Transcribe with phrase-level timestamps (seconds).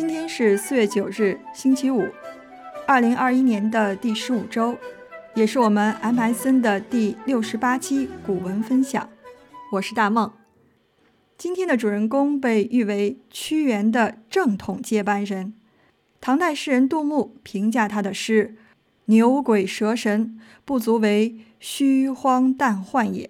[0.00, 2.08] 今天是四月九日，星期五，
[2.86, 4.78] 二零二一年的第十五周，
[5.34, 9.10] 也是我们 MSN 的第六十八期古文分享。
[9.72, 10.32] 我是大梦。
[11.36, 15.52] 今天的主人公被誉为屈原的正统接班人。
[16.18, 18.56] 唐代诗人杜牧评价他的诗
[19.04, 23.28] ：“牛鬼蛇神，不足为虚荒诞幻也。”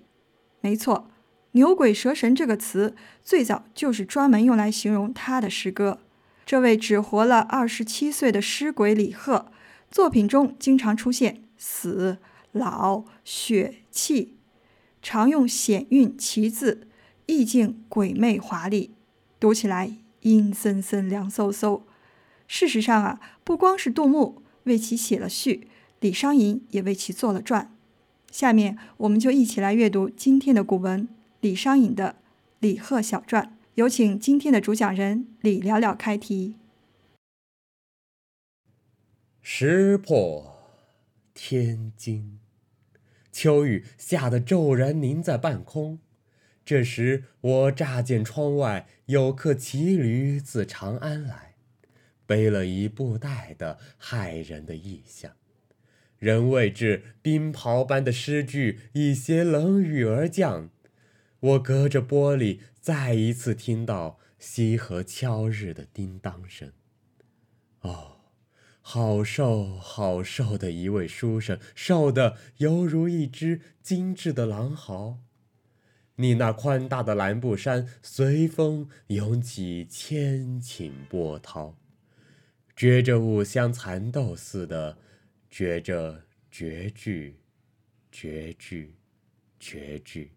[0.63, 1.11] 没错
[1.51, 2.95] ，“牛鬼蛇神”这个词
[3.25, 5.99] 最早就是专门用来形容他的诗歌。
[6.45, 9.53] 这位只活了二十七岁的诗鬼李贺，
[9.91, 12.19] 作品中经常出现死、
[12.53, 14.37] 老、血、气，
[15.01, 16.89] 常用险韵奇字，
[17.27, 18.91] 意境鬼魅华丽，
[19.39, 21.83] 读起来阴森森、凉飕飕。
[22.49, 25.69] 事实上啊，不光是杜牧为其写了序，
[26.01, 27.73] 李商隐也为其做了传。
[28.33, 31.07] 下面我们就一起来阅读今天的古文
[31.41, 32.17] 《李商隐的
[32.59, 33.45] 李贺小传》。
[33.77, 36.57] 有请今天的主讲人李聊聊开题。
[39.41, 40.69] 石破
[41.33, 42.41] 天惊，
[43.31, 46.01] 秋雨下得骤然凝在半空。
[46.65, 51.55] 这时我乍见窗外有客骑驴自长安来，
[52.27, 55.33] 背了一布袋的骇人的异象。
[56.19, 60.71] 人未至，冰雹般的诗句已携冷雨而降。
[61.39, 62.59] 我隔着玻璃。
[62.81, 66.73] 再一次听到西河敲日的叮当声，
[67.81, 68.23] 哦，
[68.81, 75.19] 好瘦好瘦的一位书生，瘦得犹如一只精致的狼毫。
[76.17, 81.79] 你那宽大的蓝布衫随风涌起千顷波涛，
[82.75, 84.97] 觉着五香蚕豆似的，
[85.51, 87.41] 觉着绝句，
[88.11, 88.97] 绝句，
[89.59, 90.33] 绝句。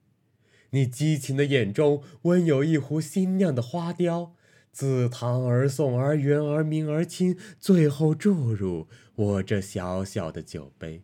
[0.73, 4.33] 你激情的眼中，温有一壶新酿的花雕，
[4.71, 11.03] 自唐而宋而元而明而清，最后注入我这小小的酒杯。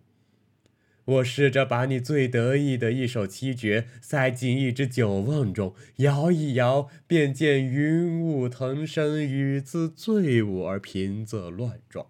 [1.05, 12.07] 我试着把你最得意的一首七绝塞进一只酒瓮中，摇一摇，便见云雾腾升，雨自醉舞而平仄乱撞。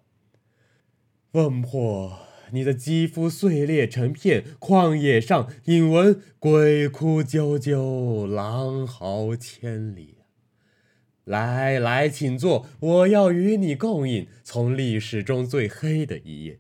[1.32, 2.29] 瓮破。
[2.52, 10.16] 你的肌肤碎裂成片，旷野上引闻鬼哭啾啾，狼嚎千里。
[11.26, 16.60] 来来，请坐，我要与你共饮从历史中最黑的一页。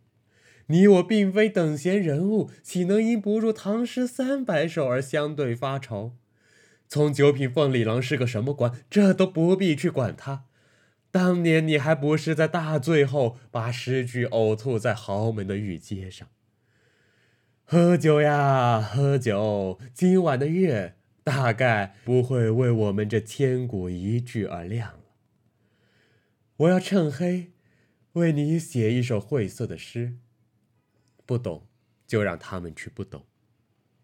[0.67, 6.13] 你我并非等闲人物，岂能因不入唐诗三百首而相对发愁？
[6.88, 10.45] 从九品凤里郎是个什么官，这都不必去管他。
[11.11, 16.27] 当年你还不是在大醉后把诗句呕吐在豪门的御街上？
[17.65, 19.79] 喝酒呀，喝酒！
[19.93, 24.99] 今晚的月大概不会为我们这千古一句而亮了。
[26.57, 27.51] 我要趁黑
[28.13, 30.17] 为你写一首晦涩的诗。
[31.25, 31.67] 不懂
[32.07, 33.25] 就让他们去不懂，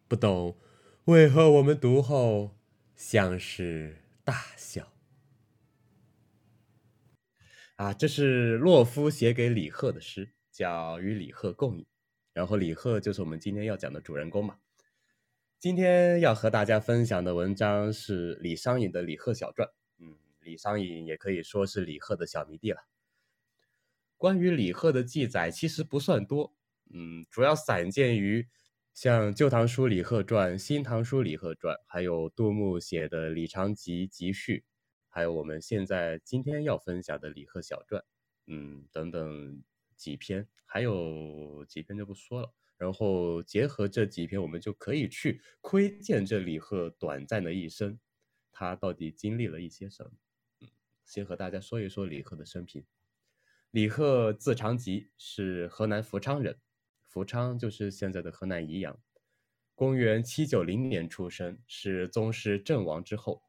[0.07, 0.57] 不懂
[1.05, 2.55] 为何我们读后
[2.95, 4.94] 像是大笑？
[7.75, 11.83] 啊，这是洛夫写给李贺的诗，叫《与李贺共饮》。
[12.31, 14.57] 然后李贺就是我们今天要讲的主人公嘛。
[15.59, 19.67] 今天要和大家分享的文章是李商隐的《李贺小传》。
[19.99, 22.85] 嗯，李商隐也可以说是李贺的小迷弟了。
[24.15, 26.53] 关于李贺的记载其实不算多，
[26.93, 28.47] 嗯，主要散见于
[28.93, 34.63] 像《旧唐书·李贺传》《新唐书·李贺传》，还有杜牧写的《李长吉集序》。
[35.15, 38.01] 还有我们现在今天要分享的《李贺小传》，
[38.47, 39.63] 嗯，等等
[39.95, 42.53] 几篇，还有几篇就不说了。
[42.75, 47.97] 然后结合这几篇，我们就可以去窥见这李贺短暂的一生，
[48.51, 50.11] 他到底经历了一些什么。
[50.59, 50.67] 嗯，
[51.05, 52.83] 先和大家说一说李贺的生平。
[53.71, 56.59] 李贺字长吉，是河南福昌人，
[57.07, 59.01] 福昌就是现在的河南宜阳。
[59.75, 63.41] 公元七九零年出生，是宗室郑王之后。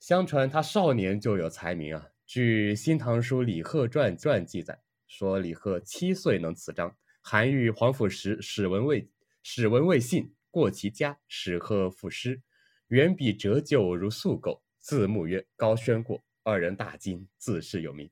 [0.00, 2.08] 相传他少年就有才名啊。
[2.26, 9.10] 据《新唐书·李贺传传》记载，说李贺七岁能词章，韩愈、皇甫时史文未
[9.42, 12.40] 史文未信过其家，使贺赋诗，
[12.88, 18.10] 原笔折旧如素构，字幕曰高轩过，二人大惊，自是有名。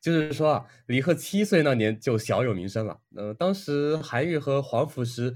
[0.00, 3.00] 就是说啊，李贺七岁那年就小有名声了。
[3.16, 5.34] 呃，当时韩愈和皇甫时。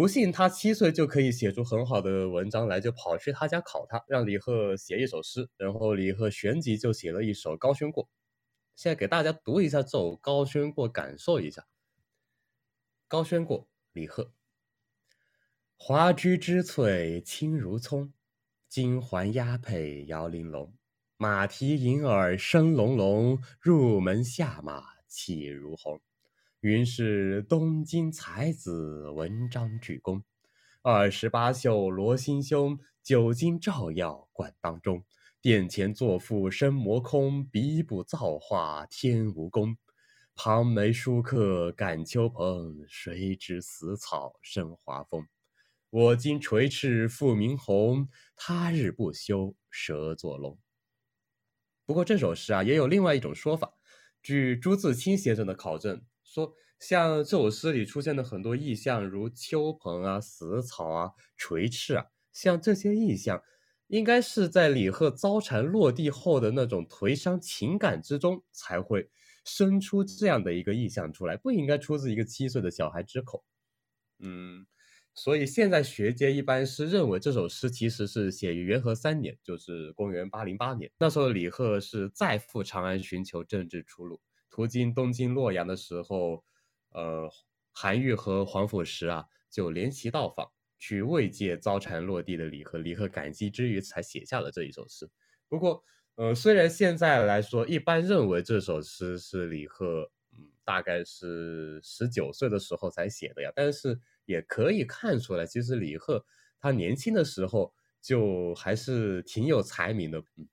[0.00, 8.04] 不信他七岁就可以写出很好的文章来，就跑去他家考他，让李贺写一首诗，然后李贺旋即就写了一首《高轩过》。
[8.74, 11.60] 现在给大家读一下这首《高轩过》，感受一下
[13.08, 13.64] 《高轩过》。
[13.92, 14.32] 李贺：
[15.76, 18.14] 华居之翠青如葱，
[18.70, 20.72] 金环压佩摇玲珑。
[21.18, 26.00] 马蹄银耳声隆隆，入门下马气如虹。
[26.60, 30.22] 云是东京才子，文章举弓。
[30.82, 35.02] 二十八宿罗心胸，九经照耀冠当中。
[35.40, 39.78] 殿前作赋生魔空，笔补造化天无功。
[40.34, 45.26] 旁梅书客感秋蓬，谁知死草生华风。
[45.88, 48.06] 我今垂翅复明鸿，
[48.36, 50.58] 他日不休蛇作龙。
[51.86, 53.72] 不过这首诗啊，也有另外一种说法。
[54.22, 56.02] 据朱自清先生的考证。
[56.32, 63.42] 说像这首诗里出现的很多意象，如秋蓬啊、死草啊、垂翅啊，像这些意象，
[63.88, 69.10] 应该是在李贺遭蝉落地后的那种颓伤情感之中，才会
[69.44, 73.44] 生出这样的一个意象出来，不应该出自一个七岁的小孩之口。
[74.20, 74.64] 嗯，
[75.12, 80.92] 所以现在学界一般是认为这首诗其实是写于元和三年，就是公元八零八年。
[81.00, 84.20] 那时候李贺是再赴长安寻求政治出路。
[84.50, 86.44] 途经东京洛阳的时候，
[86.90, 87.30] 呃，
[87.72, 92.78] 韩愈和皇甫石啊就联席到访，去慰藉遭蝉落地的李贺。
[92.78, 95.08] 李贺感激之余，才写下了这一首诗。
[95.48, 95.82] 不过，
[96.16, 106.24] 呃，虽然现在来说，一般认为这首诗是李贺，嗯，大概是十九岁的时候才写的呀，但是也可以看出来，其实李贺
[106.58, 110.48] 他年轻的时候就还是挺有才名的，嗯。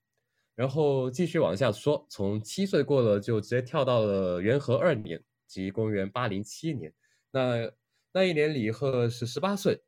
[0.58, 6.92] 然后继续往下说，从七岁过了，就直接跳到了元和二年，即公元八零七年。
[7.30, 7.72] 那
[8.12, 9.84] 那一年，李贺是十八岁，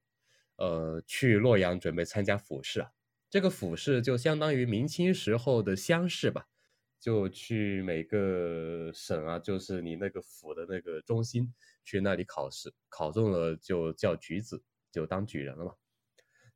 [0.57, 2.91] 呃，去洛阳准备参加府试啊。
[3.31, 6.45] 这个府试就相当于明清时候的乡试吧，
[6.99, 11.51] 就去每个省啊，就是你那个府的那个中心
[11.83, 14.61] 去那里考试，考中了就叫举子，
[14.91, 15.73] 就当举人了嘛。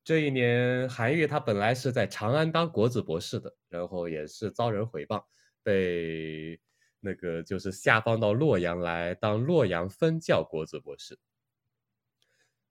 [0.04, 5.24] 这一年，韩愈他本来是在长安当国子博士的，然后也是遭人诽谤，
[5.64, 6.60] 被
[7.00, 11.18] 那个就是下放到洛阳来当洛阳分教国子博士。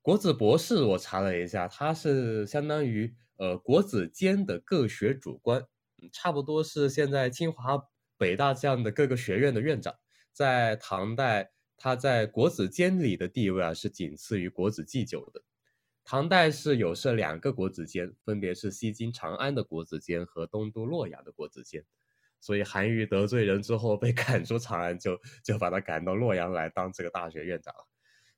[0.03, 5.65] 国子博士我查了一下，他是相当于呃国子监的各学主官，
[6.11, 7.81] 差不多是现在清华、
[8.15, 9.95] 北大这样的各个学院的院长。
[10.33, 15.41] 在唐代，他在国子监里的地位啊是仅次于国子祭酒的。
[16.05, 21.85] 唐代是有设两个国子监，分别是西京长安的国子监和东都洛阳的国子监。
[22.41, 27.73] 所以韩愈得罪人之后被 赶出长安，就就把他赶到洛阳来当这个大学院长。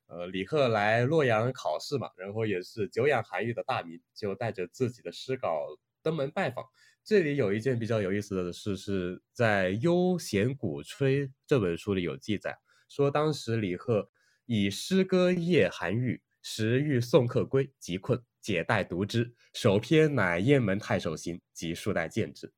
[0.06, 5.66] 呃，李贺来洛阳考试嘛，然后也是久仰韩愈的大名，就带着自己的诗稿
[6.02, 6.64] 登门拜访。
[7.02, 12.56] 这里有一件比较有意思的事，是在《悠闲鼓吹》这本书里有记载，
[12.88, 14.08] 说当时李贺
[14.44, 16.22] 以诗歌谒韩愈。
[16.48, 19.34] 时欲送客归，急困，解带读之。
[19.52, 22.52] 首篇乃《雁门太守行》，即数代见之。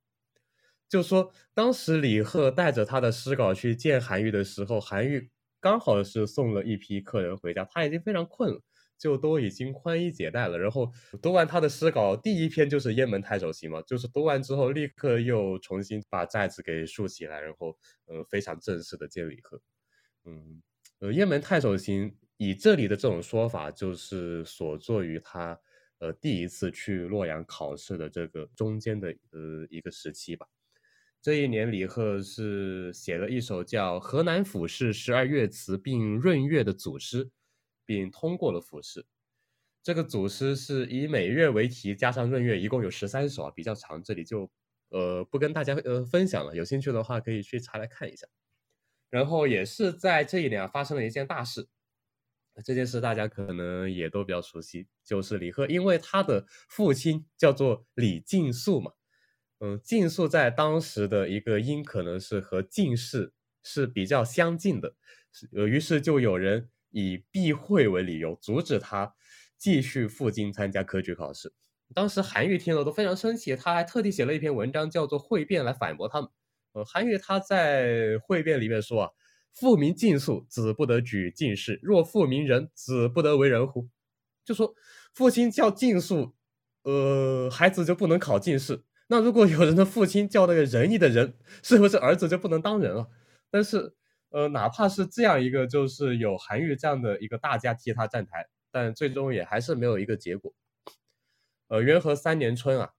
[0.90, 8.60] 就说当时李贺带着他的诗稿去见韩愈的时候，韩愈刚好是送了一批客人回家，他已经非常困了，
[8.98, 10.58] 就都已经宽衣解带了。
[10.58, 10.92] 然后
[11.22, 17.74] 读完他的诗稿，第一篇就是《雁门太守行》嘛，就是读完之后立刻又重新把寨子给竖起来，然后
[18.04, 19.58] 呃非常正式的见李贺。
[20.26, 20.62] 嗯，
[20.98, 22.10] 呃，《雁门太守行》。
[22.38, 25.60] 以这里的这种说法，就是所作于他，
[25.98, 30.46] 呃，第一次去洛阳考试的这个中间的呃一个时期吧。
[31.20, 37.28] 这一年，李贺是写了一首叫《河南府试十二乐词并闰月》的组诗，
[37.84, 39.04] 并通过了府试。
[39.82, 44.00] 这个组诗是以每月为题，加上闰月，一共有十三首啊，比较长。
[44.00, 44.48] 这里就
[44.90, 48.28] 呃不跟大家呃分享了，有兴趣的话可以去查来看一下。
[49.10, 51.66] 然后也是在这一年啊，发生了一件大事。
[52.64, 58.92] 这件事大家可能也都比较熟悉，就是李贺，因为他的父亲叫做李敬肃嘛，
[59.60, 64.94] 嗯，敬肃在当时的一个音可能是和进士是比较相近的，
[65.54, 69.14] 呃，于是就有人以避讳为理由阻止他
[69.56, 71.52] 继续赴京参加科举考试。
[71.94, 76.30] 当时韩愈听了都非常生气，他还特地写了一篇文章叫做《汇辩》来反驳他们。
[76.72, 77.86] 呃，韩愈他在
[78.20, 79.10] 《汇辩》里面说啊。
[79.58, 83.88] 父名敬肃，子不得举进士；若父名仁，子不得为人乎？
[84.44, 84.74] 就说
[85.12, 86.34] 父亲叫敬肃，
[86.82, 88.84] 呃，孩子就不能考进士。
[89.08, 93.08] 那如果有人的父亲叫那个仁义的人，是不是儿子就不能当人了？
[93.50, 93.94] 但是，
[94.28, 100.54] 呃，哪怕是这样一个，就是有韩愈这样的一个大家替他站台，但最终也还是没有一个结果。
[101.66, 102.90] 呃，元和三年春啊，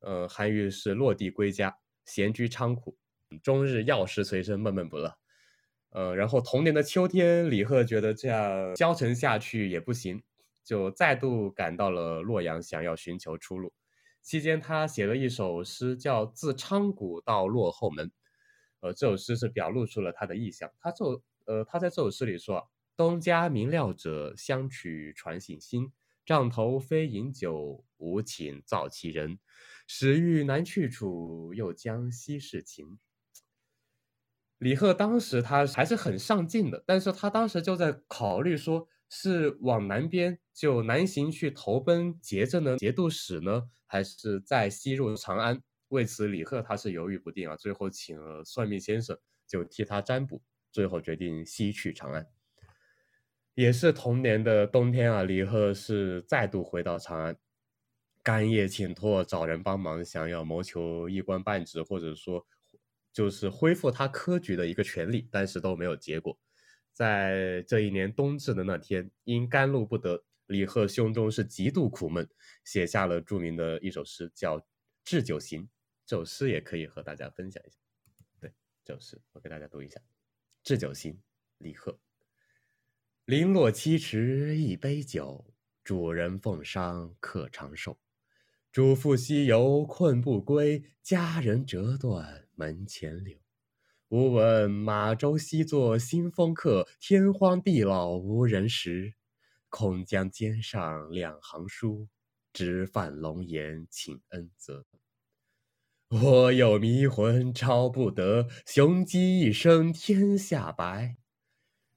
[0.00, 2.96] 呃，韩愈是落地归家，闲居昌苦，
[3.42, 5.19] 终日药石随身，闷闷不乐。
[5.90, 10.22] 呃，然后同年的秋天，李贺觉得这样消沉下去也不行，
[10.64, 13.72] 就再度赶到了洛阳，想要寻求出路。
[14.22, 18.08] 期间他写了一首诗，叫《自昌谷到落后门》。
[18.80, 20.70] 呃，这首诗是表露出了他的意向。
[20.78, 21.04] 他这
[21.46, 25.92] 呃，他在这首诗里说：“东家明料者，相取传信心。
[26.24, 29.38] 帐头非饮酒，无请造其人。
[29.88, 32.98] 始欲难去处，又将西事情。”
[34.60, 45.62] 李贺当时他还是很上进的，但是他当时就在考虑说，是往南边就南行去投奔节政的节度使呢，还是再西入长安？
[45.88, 52.26] 为此，李贺他是犹豫不定啊，最后请了算命先生就替他占卜，最后决定西去长安。
[53.54, 57.34] 也是同年的冬天啊，李贺是再度回到长安，
[58.22, 62.46] 干谒请托找人帮忙，想要谋求一官半职，或者说。
[63.12, 66.38] 就是恢复他科举的一个权利，但是都没有结果。
[66.92, 72.28] 在这一年冬至的那天，因甘露不得，李贺胸中是极度苦闷，
[72.64, 74.58] 写下了著名的一首诗，叫
[75.04, 75.62] 《置酒行》。
[76.04, 77.78] 这首诗也可以和大家分享一下。
[78.40, 78.52] 对，
[78.84, 79.98] 这首诗我给大家读一下：
[80.62, 81.12] 《置酒行》，
[81.58, 81.98] 李贺。
[83.24, 87.98] 零落七尺一杯酒，主人奉觞客长寿。
[88.72, 92.48] 主父西游困不归，佳人折断。
[92.60, 93.38] 门前柳，
[94.10, 99.14] 吾闻马州西作新风客，天荒地老无人识。
[99.70, 102.06] 空将笺上两行书，
[102.52, 104.84] 直犯龙颜请恩泽。
[106.08, 111.16] 我有迷魂招不得，雄鸡一声天下白。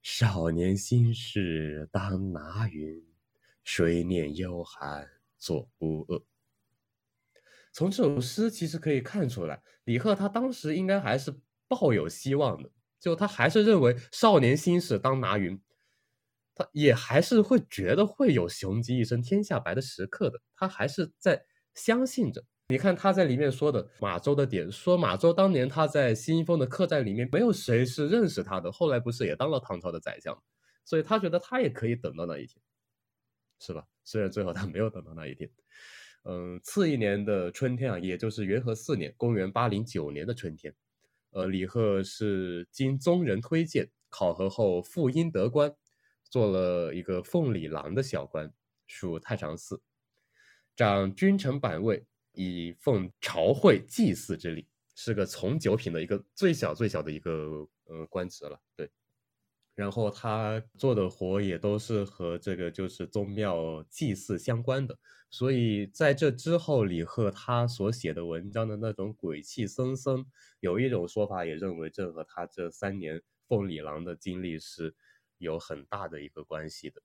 [0.01, 3.03] 少年心事当拿云，
[3.65, 5.05] 谁念幽寒
[5.38, 6.24] 作乌恶。
[7.74, 11.34] 从这首诗其实可以看出来，李贺他当时应该还是
[11.68, 15.60] 抱有希望的，就他还是认为少年心事当拿云，
[16.53, 22.46] 他也还是会觉得会有雄鸡一声天下白的时刻的，他还是在相信着。
[22.70, 30.42] 你看他在里面说的马周的点，说马周当年他在新丰的客栈里面，没有谁是认识他的，后来不是也当了唐朝的宰相，
[30.86, 32.62] 所以他觉得他也可以等到那一天，
[33.60, 33.86] 是吧？
[34.03, 35.50] 虽然最后他没有等到那一天。
[36.24, 40.74] 嗯，次一年的春天啊，也就是元和四年（公元809年的春天），
[41.32, 45.75] 呃，李贺是经宗人推荐，考核后复因得官，
[46.24, 48.53] 做了一个奉礼郎的小官，
[48.88, 49.82] 属太常寺，
[50.75, 58.60] 掌君臣版位，以奉朝会祭祀之礼，是个从九品的一个最小最小的一个呃官职了。
[58.77, 58.89] 对。
[59.75, 64.96] 然后他做的活也都是和这个就是宗庙祭祀相关的，
[65.34, 70.24] 所以在这之后，李贺他所写的文章的那种鬼气森森，
[70.60, 74.96] 有一种说法也认为这和他这三年奉礼郎的经历是
[75.40, 77.02] 有很大的一个关系的。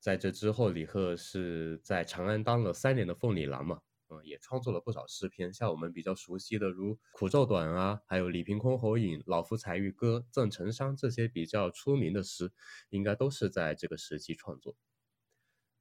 [0.00, 3.82] 在这之后，李贺是在长安当了三年的奉礼郎嘛。
[4.08, 12.52] 嗯也创作了不少诗篇，像我们比较熟悉的如《苦咒短》啊，还有《李凭箜篌引》《老夫彩玉歌》《赠陈商》这些比较出名的诗，
[12.88, 14.74] 应该都是在这个时期创作。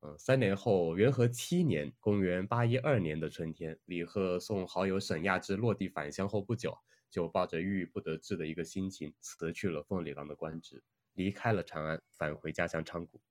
[0.04, 6.76] 嗯，三年后，元和七年（公元812年的春天），李贺送好友沈亚之落地返乡后不久，
[7.12, 13.22] 就抱着郁郁不得志的一个心情，辞去了奉礼郎的官职，离开了长安，返回家乡昌谷。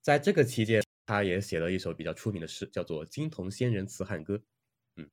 [0.00, 4.36] 在这个期间，他也写了一首比较出名的诗，叫做《金童仙人辞汉歌》。
[4.96, 5.08] 嗯，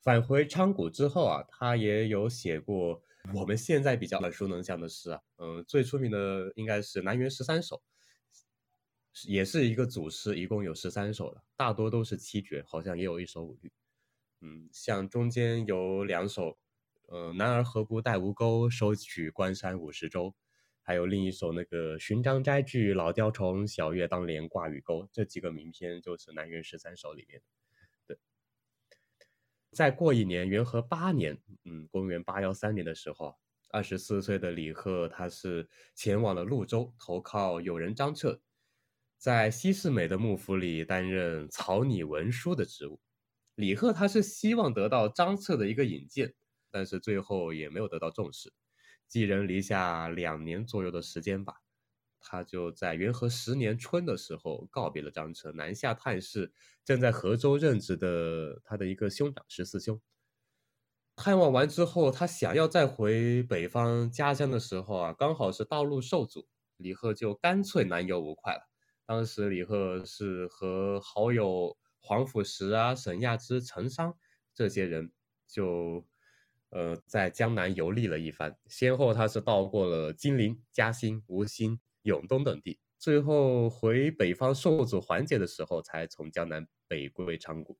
[0.00, 3.02] 返回昌谷之后啊，他也有写过
[3.34, 5.20] 我们现在比较耳熟能详的诗啊。
[5.36, 7.76] 嗯，最出名的应该是《南园十三首》，
[9.26, 13.70] 也是一个组诗，一共有十三首了，大多都是七绝，好像也有一首五律。
[14.40, 16.58] 嗯，像中间有两首，
[17.08, 20.34] 呃，“男儿何不带吴钩，收取关山五十州”。
[20.84, 27.46] 还有另一首那个“寻章摘句老雕虫，小月当帘挂雨钩”，这几个名篇就是《南园十三首》里面的。
[28.08, 28.18] 对，
[29.70, 33.36] 再过一年，元和八年，嗯，公元八幺三年的时候，
[33.70, 38.40] 二十四岁的李贺他是前往了潞州投靠友人张彻，
[39.22, 42.98] 在西市美的幕府里担任草拟文书的职务。
[43.54, 46.34] 李贺他是希望得到张彻的一个引荐，
[46.72, 48.52] 但是最后也没有得到重视。
[49.06, 51.54] 寄人篱下两年左右的时间吧，
[52.18, 56.52] 他就在元和十年春的时候告别了张彻，南下探视
[56.84, 60.00] 正在河州任职的他的一个兄长十四兄。
[61.14, 68.71] 探望完之后，他想要再回北方家乡的时候啊，刚好是道路受阻，李贺就干脆南游无快了。
[69.12, 74.16] 当时李贺是和好友黄甫石啊、沈亚之、陈商
[74.54, 75.12] 这些人
[75.46, 76.06] 就。
[76.70, 87.76] 呃，在江南游历了一番，先后他是到过了金陵、嘉兴、吴兴、永东等地，最后回北方受阻缓解的时候，才从江南北归长谷。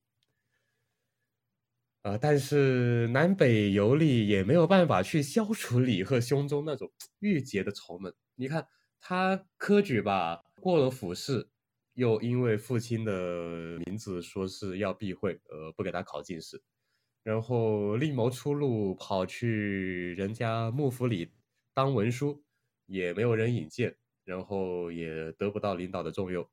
[2.02, 8.14] 啊，但是南北游历也没有办法去消除李贺胸中那种 郁结的愁闷。
[8.34, 8.68] 你看
[9.00, 11.48] 他科举吧，过了府试，
[11.94, 16.62] 又因为父亲的名字说是要避讳，呃，不给他考进士，
[17.24, 21.32] 然后另谋出路，跑去人家幕府里
[21.74, 22.44] 当文书，
[22.86, 26.48] 也没有人引荐，然后也得不到领导的重用。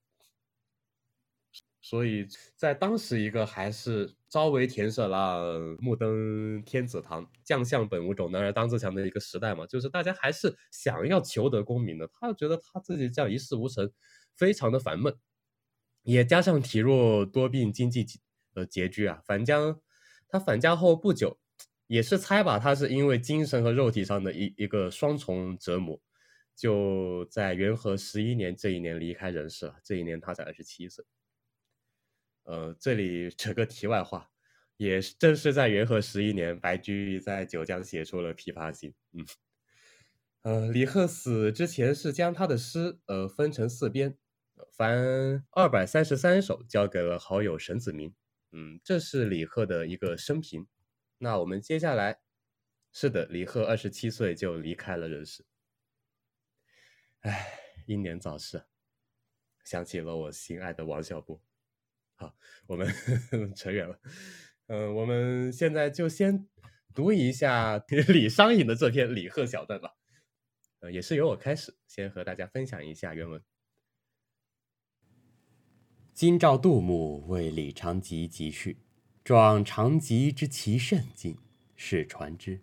[1.81, 12.09] 所以在当时一个还是朝为田舍郎，暮登天子堂，将相本无种，男儿当自强的一个时代嘛，就是大家还是想要求得功名的。
[12.13, 13.89] 他觉得他自己这样一事无成，
[14.35, 15.15] 非常的烦闷，
[16.03, 18.05] 也加上体弱多病，经济
[18.55, 19.21] 呃拮据啊。
[19.25, 19.79] 返疆，
[20.27, 21.39] 他返家后不久，
[21.87, 25.99] 也是猜吧，他是因为精神和肉体上的一一个双重折磨，
[26.55, 29.75] 就在元和十一年这一年离开人世了。
[29.81, 31.05] 这一年他才二十七岁。
[32.49, 34.31] 呃，这里扯个题外话，
[34.77, 38.89] 也正是在元和十一年，白居易在九江写出了《琵琶行》。
[39.11, 39.23] 嗯，
[40.41, 44.17] 呃，李贺死之前是将他的诗呃分成四编，
[44.71, 48.15] 凡二百三十三首，交给了好友沈子明。
[48.51, 50.65] 嗯，这是李贺的一个生平。
[51.19, 52.19] 那我们接下来，
[52.91, 55.45] 是的，李贺二十七岁就离开了人世。
[57.19, 58.63] 唉，英年早逝，
[59.63, 61.39] 想起了我心爱的王小波。
[62.19, 62.35] 好，
[62.67, 62.85] 我们
[63.55, 63.97] 扯远了。
[64.67, 66.47] 嗯，我们现在就先
[66.93, 67.77] 读一下
[68.09, 69.95] 李商隐的这篇《李贺小传》吧。
[70.81, 73.41] 呃，也是由我开始，先和大家分享一下原文。
[76.13, 78.81] 今召杜牧为李长吉集序，
[79.23, 81.37] 状长吉之奇甚近，
[81.77, 82.59] 是传之。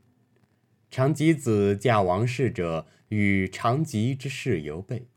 [0.90, 5.08] 长吉子嫁王氏者，与长吉之事犹备。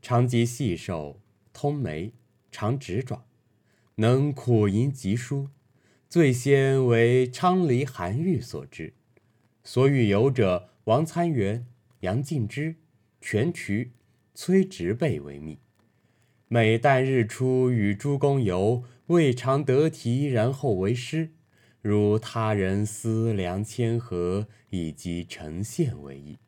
[0.00, 1.20] 长吉细瘦，
[1.52, 2.14] 通眉，
[2.52, 3.26] 长指爪。
[3.96, 5.48] 能苦吟疾书，
[6.08, 8.94] 最先为昌黎韩愈所知。
[9.62, 11.66] 所与游者王参元、
[12.00, 12.76] 杨敬之、
[13.20, 13.92] 全渠、
[14.34, 15.58] 崔植辈为密。
[16.48, 21.30] 每旦日出与诸公游，未尝得题，然后为诗。
[21.82, 26.38] 如他人思量千河，以及呈现为意。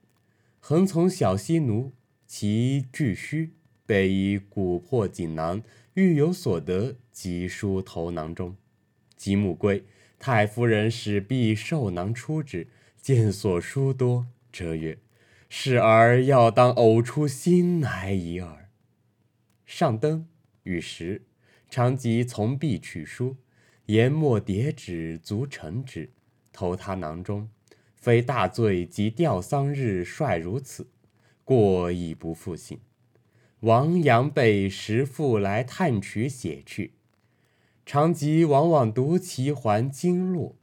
[0.60, 1.92] 恒从小溪奴，
[2.26, 3.52] 其具虚，
[3.84, 5.62] 备以古破锦囊。
[5.94, 8.54] 欲有所得，即书头囊中。
[9.16, 9.84] 及暮归，
[10.18, 12.66] 太夫人使婢受囊出之，
[13.00, 14.98] 见所书多，折曰
[15.48, 18.68] ：“是儿要当呕出心来矣耳。”
[19.64, 20.26] 上灯，
[20.64, 21.22] 与食，
[21.70, 23.36] 常即从婢取书，
[23.86, 26.10] 研墨叠纸，足成之，
[26.52, 27.48] 投他囊中。
[27.94, 30.88] 非大醉及吊丧日率如此，
[31.42, 32.80] 过亦不复信。
[33.60, 36.92] 王阳被时复来探取写去，
[37.86, 40.56] 常吉往往读其还经络，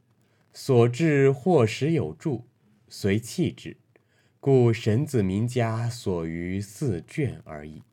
[0.52, 2.48] 所至或时有注，
[2.88, 3.78] 随弃之。
[4.40, 7.84] 故神子名家所余四卷而已。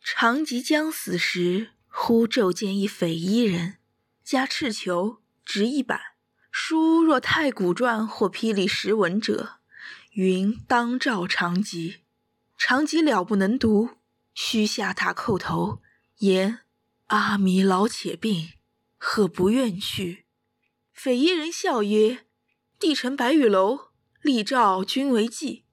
[0.00, 3.78] 长吉将死时，忽骤见一匪夷人，
[4.22, 5.98] 加赤裘，执一板，
[6.50, 9.54] 书若太古传或霹雳石文者。
[10.12, 12.02] 云当召长吉，
[12.56, 13.90] 长吉了不能读，
[14.34, 15.80] 须下榻叩头，
[16.18, 16.62] 言
[17.06, 18.54] 阿弥老且病，
[18.96, 20.26] 何不愿去？
[20.92, 22.26] 匪夷人笑曰
[22.80, 25.64] ：“帝臣白玉楼，立诏君为祭，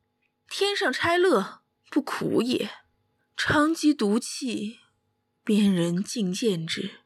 [0.48, 2.70] 天上差乐，不苦也。”
[3.36, 4.78] 长吉独泣，
[5.44, 7.00] 边人尽见之，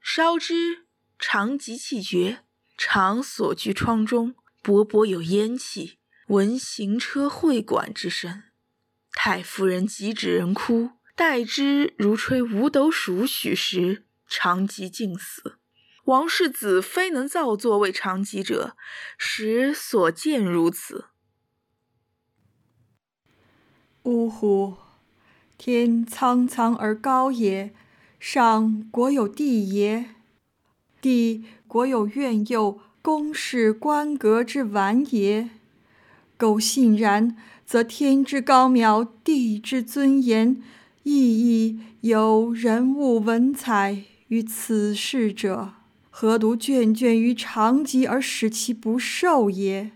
[0.00, 0.86] 烧之。
[1.18, 2.44] 长吉气绝，
[2.76, 5.98] 常所居窗中，勃勃有烟气。
[6.28, 8.44] 闻行车会馆之声，
[9.12, 15.58] 太夫人急指人哭，待之如吹五斗数许时，长吉竟死。
[16.04, 18.76] 王世子非能造作为长吉者，
[19.16, 21.04] 实所见如此。
[24.02, 24.78] 呜呼！
[25.56, 27.72] 天苍苍而高也，
[28.18, 30.06] 上国有帝也，
[31.00, 35.50] 帝国有怨囿、宫室、官阁之完也。
[36.36, 40.60] 苟信然，则天之高渺，地之尊严，
[41.02, 45.72] 亦亦有人物文采于此事者，
[46.10, 49.92] 何独眷眷于长吉而使其不受也？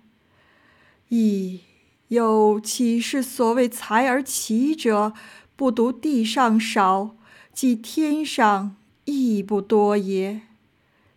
[1.09, 1.61] 亦
[2.09, 5.13] 有岂是所谓才而奇者，
[5.55, 7.17] 不独地上少，
[7.53, 10.43] 即天上亦不多也？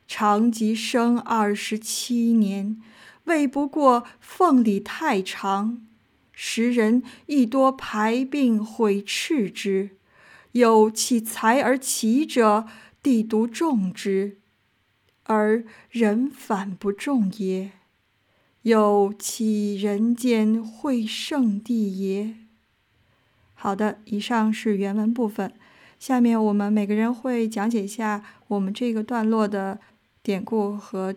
[0.07, 2.81] 长吉生二十七年。
[3.25, 5.85] 未不过奉礼太长，
[6.41, 9.97] 时人亦多排病毁斥之。
[10.53, 12.65] 有其才而奇者，
[13.03, 14.37] 帝独重之，
[15.23, 17.71] 而人反不重也？
[18.61, 22.35] 有其人间会圣地也？
[23.53, 25.53] 好的，以上是原文部分。
[25.99, 29.81] 下面我们每个人会讲解一下我们这个段落的
[30.23, 31.13] 典故和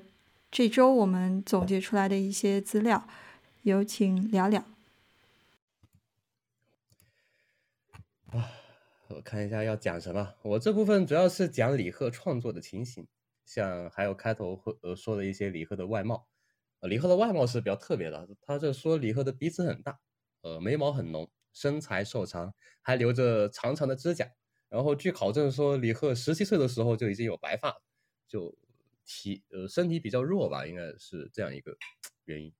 [0.50, 3.06] 这周我们总结出来的一些资料。
[3.62, 4.64] 有请聊聊。
[8.32, 8.48] 啊，
[9.14, 10.34] 我看一下要讲什么。
[10.42, 13.06] 我这部分主要是讲李贺创作的情形，
[13.44, 16.26] 像还有开头会呃说的一些李贺的外貌。
[16.80, 20.00] 呃，李贺的外貌是比较特别的，他这说李贺的鼻子很大，
[20.40, 24.26] 呃，眉毛很浓，身材瘦长，还留着长长的指甲。
[24.70, 27.76] 然后据考证说，李贺十七岁的时候就已经有白发，
[28.26, 28.56] 就
[29.04, 31.76] 体呃身体比较弱吧，应该是这样一个
[32.24, 32.50] 原因。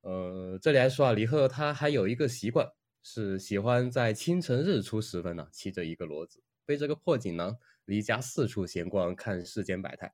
[0.00, 2.68] 呃，这里来说啊，李贺他还有一个习惯，
[3.06, 10.12] 是喜欢在清晨日出时分呢，骑着一个骡子，背着个破锦囊，离家四处闲逛，看世间百态。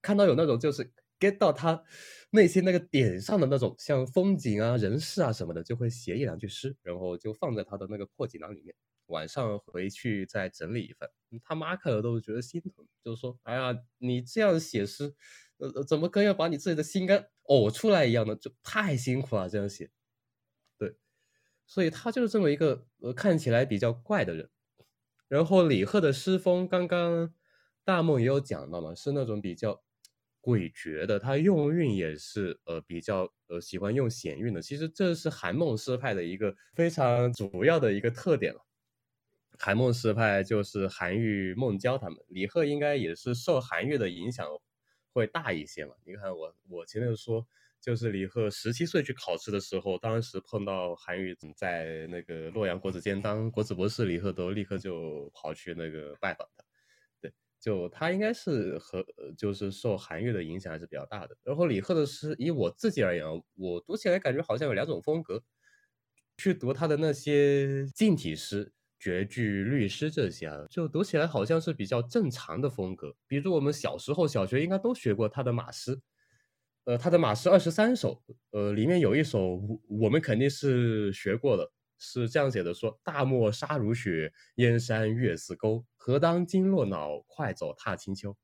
[0.00, 1.84] 看到有那种就是 get 到他
[2.30, 8.74] 内心那个点上的那种，像风景啊、人事啊什么的，就会写一两句诗，然后就放在他的那个破锦囊里面。
[9.08, 11.10] 晚上回去再整理一份，
[11.44, 15.12] 他妈看了都觉得心疼，就说：“哎呀，你这样写诗，
[15.58, 19.90] 呃，怎么跟要把你自己的心肝呕出来一样的，就太辛苦了。”这样写，
[21.70, 24.50] 所以他就是这么一个呃看起来比较怪的人。
[25.28, 27.32] 然后李贺的诗风，刚刚
[27.84, 29.80] 大梦也有讲到嘛，是那种比较
[30.42, 34.60] 诡谲的，他用韵也是呃比较呃喜欢用险韵的。
[34.60, 38.66] 其实这是韩孟诗派的一个非常主要的一个特点了。
[39.56, 44.44] 韩孟诗派就是韩愈、孟郊他们，李贺应该也是受韩愈的影响
[45.12, 45.94] 会大一些嘛？
[46.04, 47.46] 你看我我前面说，
[47.80, 56.64] 就是李贺十七岁去考试的时候，当时碰到韩愈在那个洛阳国子监当国子博士，李贺都立刻就跑去那个拜访他。
[57.20, 59.04] 对，就他应该是和
[59.36, 61.36] 就是受韩愈的影响还是比较大的。
[61.42, 65.42] 然后李贺的诗，以我自己而言，我读起来感觉好像有两种风格，
[66.36, 68.72] 去读他的那些近体诗。
[69.02, 73.16] 绝句、律诗这些啊，就读起来好像是比较正常的风格。
[73.26, 75.98] 比如我们小时候小学应该都学过他的马诗，
[76.84, 88.36] 呃，他的马诗二十三首，呃，里面有一首我我们肯定是学过的，是这样写的：说大漠沙如雪，燕山月似钩，何当金络脑，快走踏清秋。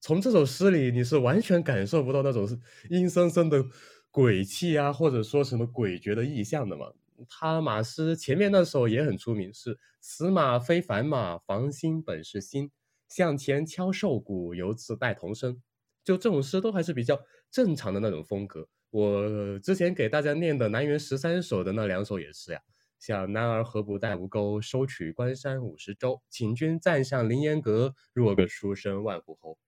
[0.00, 2.58] 从这首诗里，你是完全感受不到那种是
[2.90, 3.64] 阴森森的
[4.10, 6.92] 鬼气啊，或者说什么诡谲的意象的嘛。
[7.28, 12.70] 他马诗前面那首也很出名，是“此马非凡马，房心本是心，
[13.08, 15.62] 向前敲瘦骨，犹自带童声”。
[16.04, 18.68] 就这种诗都还是比较正常的那种风格。
[18.90, 22.60] 我之前给大家念的南园十三首的那两首也是呀，
[22.98, 26.20] 像“男儿何不带吴钩，收取关山五十州。
[26.28, 29.58] 请君暂上凌烟阁，若个书生万户侯。”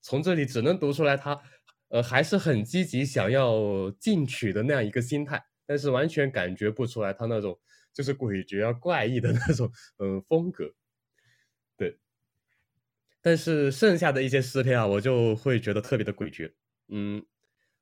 [0.00, 1.40] 从这里只能读出来，他
[1.88, 5.44] 呃还是很积极，想要进取的那样一个心态。
[5.64, 7.58] 但是完全感觉不出来他那种
[7.92, 10.72] 就是诡谲啊、怪异的那种嗯风格，
[13.22, 16.52] 但是剩下的一些诗篇啊，我就会觉得特别的诡谲。
[16.88, 17.24] 嗯，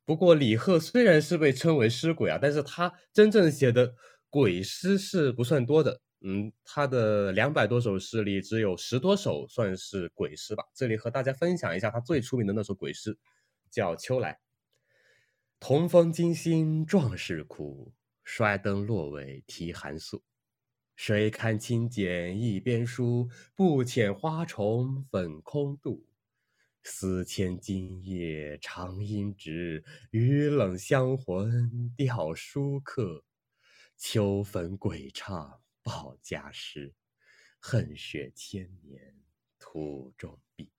[0.05, 3.94] 不过李贺虽然是被称为诗鬼啊，但是他真正写的
[4.29, 6.00] 鬼诗是不算多的。
[6.20, 10.62] 嗯，他的两百多首诗里只有十多首算是鬼诗吧。
[10.74, 13.16] 这里和大家分享一下他最出名的那首鬼诗，
[13.70, 14.33] 叫《秋来》。
[15.59, 20.22] 同风惊心壮士苦，摔灯落尾啼寒宿。
[21.03, 23.31] 谁堪轻简一边书？
[23.55, 26.07] 不遣花重粉空度。
[26.83, 33.25] 思牵今夜长阴直，雨冷香魂吊书客。
[33.97, 36.93] 秋坟鬼唱报家诗，
[37.59, 39.17] 恨雪千年
[39.59, 40.71] 土中碧。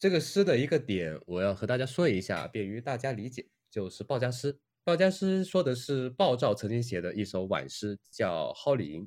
[0.00, 4.58] 这个诗的一个点，我要和大家说一下，便于大家理解，就是报家诗。
[4.84, 9.04] 鲍家诗说的是鲍照曾经写的一首挽诗，叫《蒿里吟》。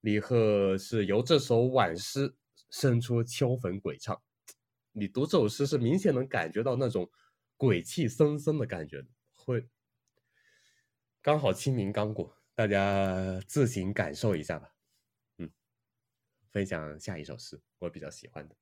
[0.00, 2.34] 李贺是由这首挽诗
[2.70, 4.20] 生出秋坟鬼唱。
[4.90, 7.08] 你读这首诗是明显能感觉到那种
[7.56, 9.68] 鬼气森森的感觉，会
[11.22, 14.74] 刚好清明刚过，大家自行感受一下吧。
[15.38, 15.48] 嗯，
[16.50, 18.56] 分享下一首诗，我比较喜欢的。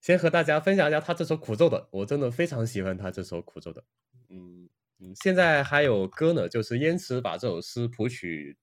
[0.00, 3.84] 先和大家分享一下他这首苦咒的，我真的非常喜欢他这首苦咒的。
[4.28, 4.68] 嗯
[5.14, 8.56] 现在还有歌呢，就是燕池把这首诗谱曲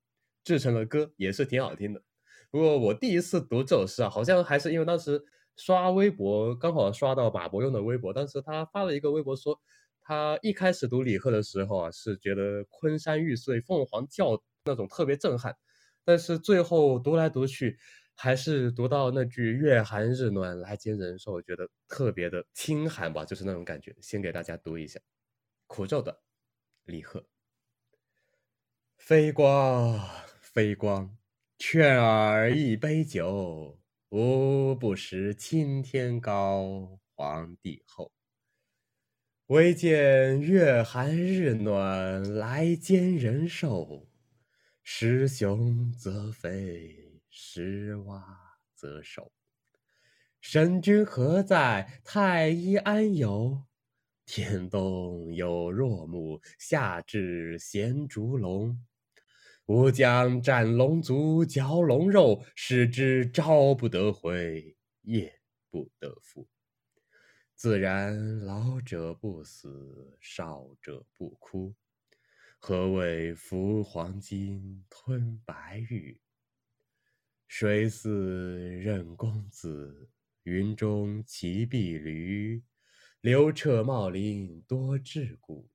[0.44, 2.02] 制成了歌，也是挺好听的。
[2.50, 5.22] 不过我第一次读这首诗啊，好像还是因为当时
[5.56, 9.60] 刷微博刚好刷到马伯庸的微博，当时他发了一个微博说
[10.02, 15.56] 他一开始读李贺的时候啊，是觉得昆山玉碎、凤凰叫那种特别震撼，
[16.06, 17.78] 但是最后读来读去，
[18.16, 23.96] 还是读到那句“月寒日暖来煎人寿”，觉得特别的清寒吧，就是那种感觉。
[24.02, 25.00] 先给大家读一下
[25.66, 26.18] 苦咒的
[26.88, 27.28] 李贺：
[28.96, 30.00] 飞光
[30.40, 31.18] 飞光，
[31.58, 33.78] 劝尔一杯酒，
[34.12, 38.14] 吾不识青天高，皇帝厚。
[39.48, 44.08] 唯见月寒日暖来煎人寿，
[44.82, 48.24] 时雄则飞，时蛙
[48.74, 49.34] 则瘦。
[50.40, 52.02] 神君何在？
[52.06, 53.67] 太医安有？
[54.28, 58.78] 天东有若木，夏至衔烛龙。
[59.68, 65.40] 吾将斩龙族，嚼龙肉，使之朝不得回，夜
[65.72, 66.46] 不得复。
[67.56, 71.74] 自然老者不死，少者不哭。
[72.60, 76.20] 何谓服黄金，吞白玉？
[77.48, 80.10] 谁似任公子？
[80.44, 82.62] 云中骑碧驴。
[83.22, 85.68] 刘彻茂林多智古，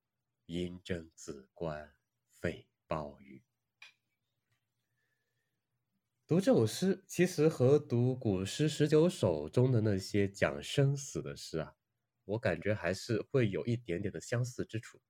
[0.46, 1.92] 银征子冠
[2.30, 3.42] 费暴雨。
[6.24, 11.74] 读这首诗，其实和读古诗十九首中的那些讲生死的诗啊，
[12.24, 15.00] 我感觉还是会有一点点的相似之处。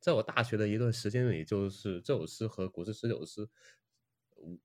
[0.00, 3.46] 在我大学的一段时间里，就是这首诗和古诗十九诗，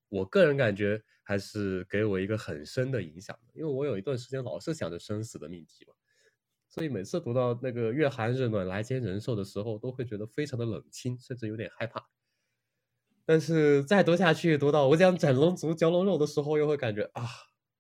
[0.08, 3.52] 我个人感觉还是给我一个很深的影响的。
[3.56, 5.94] 因为我有一段时间老是想着生死的命题嘛，
[6.70, 12.08] 所以每次读到那个“月寒日暖来煎人寿”的时候，都会觉得非常的冷清，甚至有点害怕。
[13.26, 17.26] 但是再读下去，读到我讲斩龙族嚼龙肉的时候，又会感觉啊，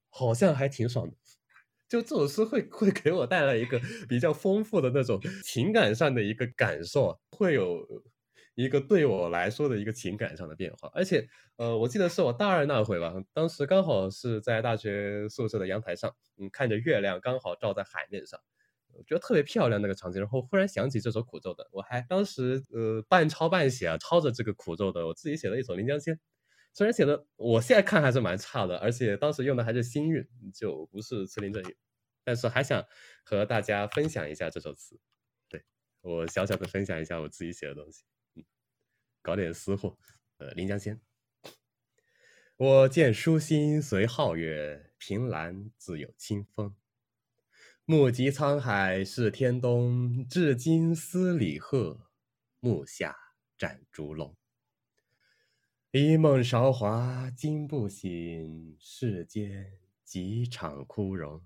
[0.10, 1.16] 好像还挺爽的。
[1.88, 7.84] 就这首诗会会给我带来一个比较丰富的那种情感上的一个感受，会有
[8.54, 10.90] 一个对我来说的一个情感上的变化。
[10.94, 18.40] 而且，呃，我记得是我大二那回吧，当时刚好是在大学宿舍的阳台上，嗯，看着月亮刚好照在海面上。
[19.00, 26.14] 我觉得特别漂亮那个场景，然后忽然想起这首苦咒的，我还当时呃半抄半写啊，抄着这个苦咒的，我自己写了一首《临江仙》，
[26.74, 31.74] 虽然写的我现在看还是蛮差的，而且当时用的还是新韵，就不是词林正韵，
[32.26, 32.86] 但是还想
[33.24, 35.00] 和大家分享一下这首词，
[35.48, 35.64] 对
[36.02, 38.04] 我小小的分享一下我自己写的东西，
[38.36, 38.44] 嗯，
[39.22, 39.98] 搞点私货，
[40.40, 40.98] 呃，《临江仙》，
[42.58, 46.76] 我见书心随皓月，凭栏自有清风。
[47.92, 52.08] 目极沧海是天东，至今思李贺，
[52.60, 53.18] 目下
[53.58, 54.38] 展烛龙。
[55.90, 59.72] 一梦韶华今不醒，世间
[60.04, 61.44] 几场枯荣。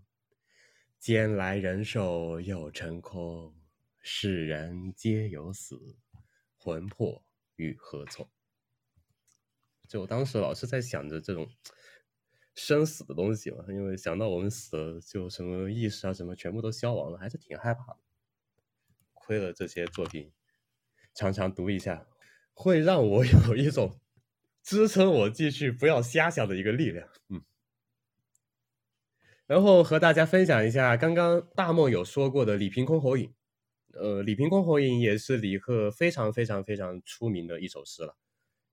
[0.99, 3.56] 间来人寿又成空，
[4.01, 5.95] 世人皆有死，
[6.58, 7.23] 魂魄
[7.56, 8.29] 与何从？
[9.88, 11.49] 就当时老是在想着这种。
[12.55, 17.99] 生死的东西嘛，因为想到我们死了，就什么意识啊，什么全部都消亡了，还是挺害怕的。
[19.13, 20.31] 亏了这些作品，
[21.15, 22.07] 常常读一下，
[22.53, 23.99] 会让我 有一种
[24.61, 27.09] 支撑我继续不要瞎想的一个力量。
[27.29, 27.41] 嗯。
[29.45, 33.27] 然后和大家分享一下，刚刚大梦有说过的《李凭箜篌引》，
[33.99, 38.17] 呃，《李凭箜篌引》也是李贺非常非常非常出名的一首诗了。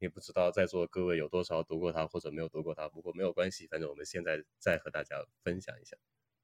[0.01, 5.97] 也不知道在座各位有多少读过它或者没有读过它，不过没有关系，反正我们现在再和大家分享一下，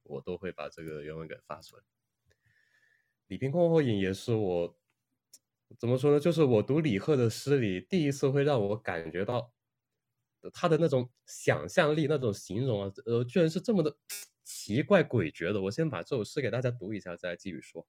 [0.04, 1.82] 我都会把这个原文给发出来。
[3.26, 4.78] 李凭箜篌引也是我
[5.78, 6.20] 怎么说呢？
[6.20, 9.52] 就是我读李贺的诗里第一次会让我感觉到
[10.52, 13.96] 他的那种想象力、那种形容啊，呃，居然是这么的
[14.44, 15.62] 奇怪诡谲的。
[15.62, 17.86] 我先把这首诗给大家读一下，再继续说。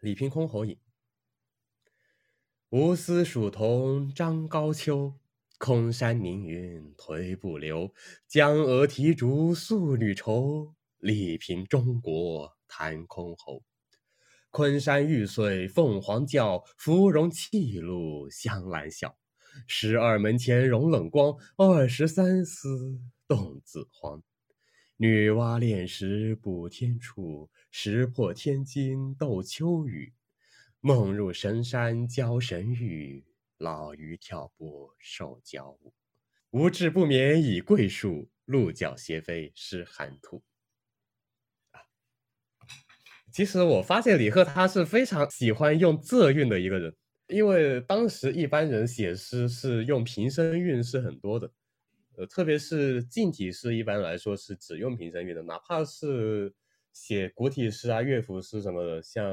[0.00, 0.78] 李凭箜篌引。
[2.72, 5.12] 无丝蜀桐张高秋，
[5.58, 7.92] 空山凝云颓不留。
[8.26, 13.60] 江娥啼竹素女愁，力凭中国弹箜篌。
[14.50, 19.18] 昆山玉碎凤凰叫，芙蓉泣露香兰笑。
[19.66, 24.22] 十二门前融冷光，二十三丝动子慌。
[24.96, 30.14] 女娲炼石补天处，石破天惊斗秋雨。
[30.84, 33.24] 梦入神山教神域，
[33.58, 35.94] 老鱼跳波受教舞。
[36.50, 40.42] 无志不眠倚桂树，鹿角斜飞湿寒兔。
[43.32, 46.92] 其实我发现李贺他是非常喜欢用仄韵的一个人，
[47.28, 51.48] 因为当时一般人写诗是用平声韵是很多的，
[52.16, 56.52] 呃，特别是近体诗，一般来说是只用平声韵的，哪怕是
[56.92, 59.24] 写古体诗啊、乐府诗什么的，像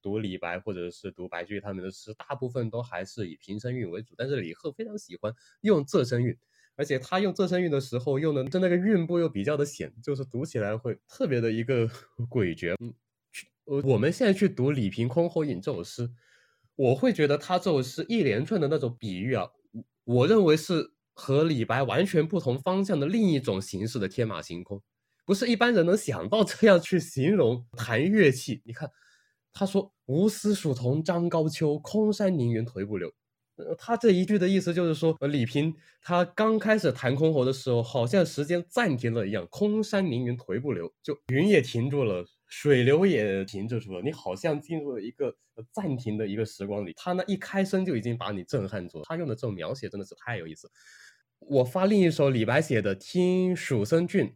[0.00, 4.14] 读李白或者是读白居易他们的诗，大部分都还是以平声韵为主。
[4.16, 6.36] 但是李贺非常喜欢用仄声韵，
[6.76, 11.88] 而且他用仄声韵的时候用的就那个韵部又比较的险，就是读起来会特别的一个
[12.30, 12.76] 诡谲。
[12.80, 12.94] 嗯，
[13.64, 16.10] 呃，我们现在去读《李凭箜篌引》这首诗，
[16.76, 19.50] 我会觉得他这首诗一连串的那种比喻啊，
[20.04, 24.80] 我认为是和李白完全不同方向的另一种形式的天马行空。
[25.28, 28.62] 不是一般人能想到这样去形容弹乐器。
[28.64, 28.90] 你看，
[29.52, 33.12] 他说“无丝蜀桐张高秋，空山凝云颓不留”。
[33.56, 45.36] 呃，他这一句的意思就是说，李平他刚开始弹箜篌的时候，好像时间暂停了一样，空山凝云颓不留，就云也停住了，水流也停止住了，你好像进入了一个
[45.72, 46.94] 暂停的一个时光里。
[46.96, 49.04] 他那一开声就已经把你震撼住了。
[49.06, 50.70] 他用的这种描写真的是太有意思。
[51.40, 54.26] 我发另一首李白写的《听蜀僧俊》。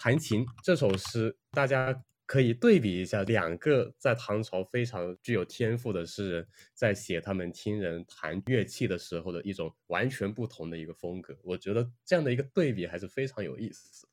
[0.00, 11.36] 弹琴这首诗，大家可以对比一下，两个在唐朝非常具有天赋的诗人，在写他们听人弹乐器的时候的一种完全不同的一个风格。
[11.42, 14.06] 我觉得这样的一个对比还是非常有意思。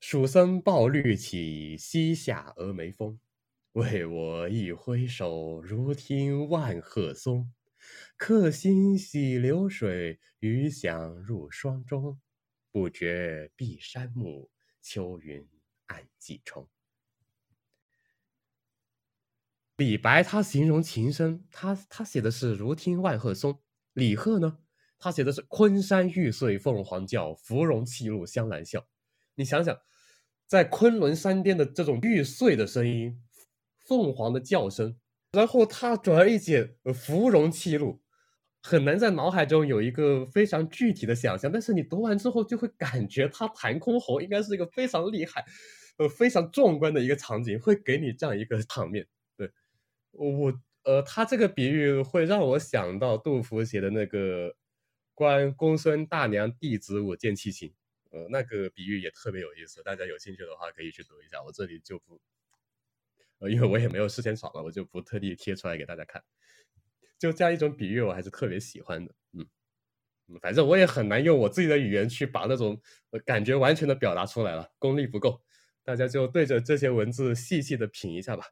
[0.00, 3.20] 蜀僧抱绿绮，西下峨眉峰。
[3.72, 7.52] 为我一挥手，如听万壑松。
[8.16, 12.18] 客心洗流水，鱼响入霜钟。
[12.70, 14.50] 不觉碧山暮，
[14.80, 15.48] 秋云
[15.86, 16.68] 暗几重。
[19.76, 23.62] 李白他形容琴声，他他写的是如听万壑松。
[23.92, 24.58] 李贺呢，
[24.98, 28.86] 他写的是昆山玉碎凤凰叫，芙蓉泣露香兰笑。
[29.36, 29.80] 你想想，
[30.46, 33.22] 在昆仑山巅的这种玉碎的声音，
[33.78, 34.98] 凤凰的叫声，
[35.30, 38.02] 然后他转而一写芙蓉泣露。
[38.68, 45.42] 很难在脑海中有一个非常具体的想象，但是你读完之后就会感觉他弹箜篌应该是一个非常厉害、
[45.96, 49.06] 呃非常壮观的一个场景，会给你这样一个场面。
[49.38, 49.50] 对
[50.12, 50.52] 我，
[50.84, 54.54] 呃，他这个比喻会让我想到杜甫写的那个
[55.14, 57.72] “观公孙大娘弟子舞剑器琴”，
[58.12, 59.82] 呃，那个比喻也特别有意思。
[59.82, 62.20] 大家有兴趣的话可以去读一下，我这里就不，
[63.38, 66.22] 呃，因为我也没有事先找了，我就不特地贴出来给大家看。
[67.18, 69.12] 就这样一种比喻，我还是特别喜欢的。
[69.32, 69.46] 嗯，
[70.40, 72.80] 反正我也很难用我自己的语言去把那种
[73.24, 75.42] 感觉完全的表达出来了，功力不够。
[75.82, 78.44] 大家就对着这些文字细细的品一下吧。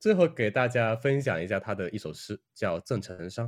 [0.00, 3.46] 最后给大家分享一下他的一首诗，叫《赠城商》。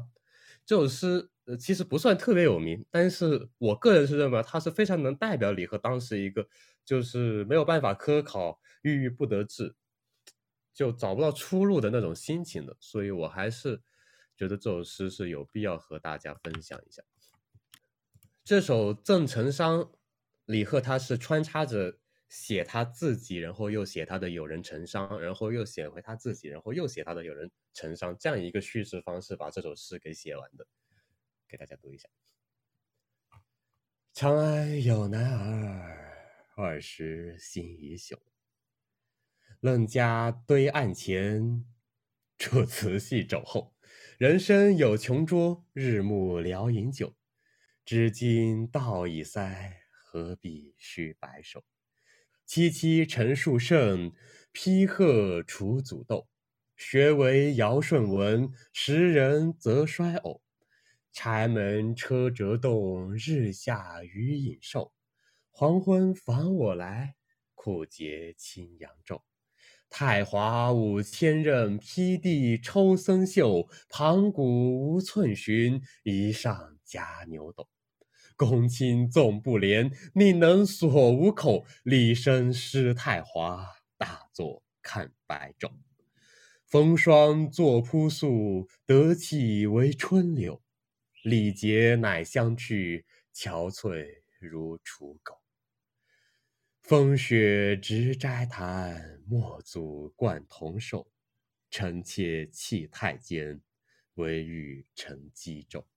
[0.65, 6.47] 这首诗呃其实不算特别有名，但是我个人是认为它是非常能代表李贺当时一个
[6.85, 9.75] 就是没有办法科考、郁郁不得志。
[10.75, 13.81] 就找不到出路的那种心情的，所以我还是
[14.37, 17.03] 觉得这首诗是有必要和大家分享一下。
[18.43, 19.81] 这首《赠城商》，
[20.45, 30.67] 李贺他是穿插着写他自己，然后又写他的友人陈商，然后又写回他自己，然后又写他的友人陈商，这样一个叙事方式把这首诗给写完的。
[31.47, 32.09] 给大家读一下：
[34.13, 36.13] 长安有男儿，
[36.57, 38.19] 二十心已朽。
[39.65, 41.65] 楞家堆案前，
[42.37, 43.75] 处瓷系肘后。
[44.19, 47.15] 人生有穷桌，日暮聊饮酒。
[47.83, 51.65] 知今道已塞，何必须白首？
[52.47, 54.13] 萋萋陈述圣，
[54.53, 56.29] 批贺楚祖斗。
[56.77, 60.43] 学为尧舜文，时人则衰偶。
[61.11, 64.93] 柴门车辙动，日下鱼饮瘦。
[65.49, 67.15] 黄昏访我来，
[67.55, 69.23] 苦节青阳昼。
[69.97, 73.69] 太华五千仞，披地抽僧袖。
[73.89, 74.43] 盘古
[74.91, 77.69] 无寸寻，一上加牛斗。
[78.35, 81.65] 公卿纵不廉，宁能锁吾口？
[81.85, 85.71] 立身失太华，大作看白昼。
[86.67, 90.61] 风霜作铺素，得气为春柳。
[91.23, 94.05] 礼节乃相去，憔悴
[94.41, 95.44] 如刍狗。
[96.85, 101.11] 风雪直斋坛，莫阻冠同寿。
[101.71, 103.63] 臣妾弃太监，
[104.17, 105.89] 唯欲乘机舟。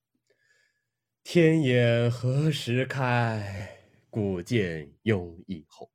[1.22, 3.84] 天眼何时开？
[4.08, 5.92] 古剑拥缢后。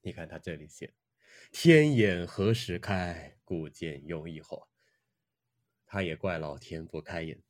[0.00, 0.92] 你看他这里写
[1.52, 3.38] “天眼何时开？
[3.44, 4.68] 古剑拥缢后”，
[5.86, 7.40] 他也怪老天不开眼，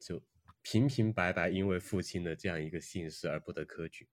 [0.00, 0.20] 就
[0.62, 4.08] 平平白白因为父亲的这样一个姓氏而不得科举。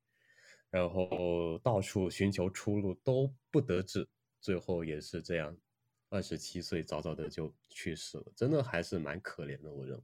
[0.72, 4.08] 然后到处寻求出路都不得志，
[4.40, 5.58] 最后也是这样，
[6.10, 9.72] 二十七岁早早的就去世了，真的还是蛮可怜的。
[9.72, 10.04] 我认为，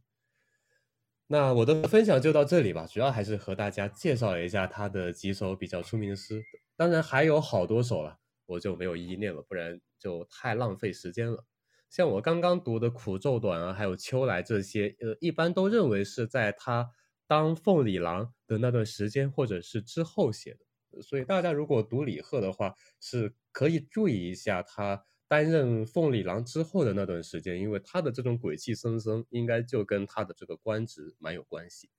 [1.28, 6.44] 那我的分享就到这里吧，主要还是和大家介绍一下他的几首比较出名的诗，
[6.76, 11.46] 当然还有好多首了，我就没有一一念了，不然就太浪费时间了。
[11.90, 16.90] 像我刚刚读的《苦昼短》啊，还有《秋来》这些，呃，一般都认为是在他
[17.28, 21.02] 当凤里郎的那段时间，或者是之后写的。
[21.02, 25.06] 所以大家如果读李贺的话，是可以注意一下他。
[25.28, 31.90] 担任凤里郎之后的那段时间，因为他的这种鬼气森森，应该就跟他的这个官职蛮有关系。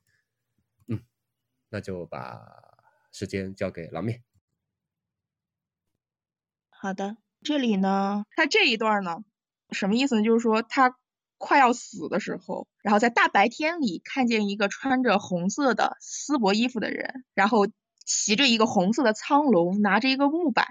[0.87, 1.03] 嗯，
[1.68, 2.41] 那就把
[3.11, 4.22] 时间交给狼面。
[6.70, 9.24] 好的，这里呢，他这一段呢，
[9.70, 10.22] 什么意思呢？
[10.22, 10.97] 就是说他
[11.39, 17.66] 快要死的时候，然后在大白天里看见一个穿着红色的丝帛衣服的人，然后
[18.05, 20.66] 骑着一个红色的苍龙，拿着一个木板。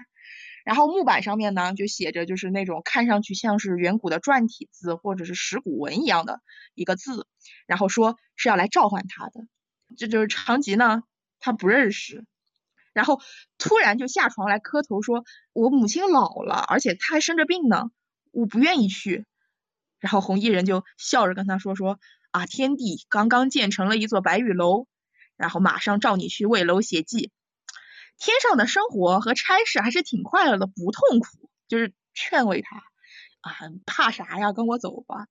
[0.64, 6.40] 然后木板上面呢，就写着就是那种看上去像是远古的篆体字或者是石鼓文一样的
[6.74, 7.28] 一个字，
[7.68, 9.46] 然后说是要来召唤他的，
[9.96, 11.04] 这就是长吉呢，
[11.38, 12.24] 他不认识，
[12.92, 13.20] 然后
[13.58, 17.84] 突然就下床来磕头说：“我母亲老了，而且她还生着病呢，
[18.32, 19.24] 我不愿意去。”
[20.06, 21.98] 然后红衣人就笑着跟他说：“说
[22.30, 24.86] 啊，天帝刚刚建成了一座白玉楼，
[25.36, 27.32] 然后马上召你去为楼写祭。”
[28.16, 32.76] 天上的生活和差事还是挺快乐的，不痛苦，就是劝慰他
[33.40, 33.52] 啊，
[33.84, 35.26] 怕啥呀，跟我走吧。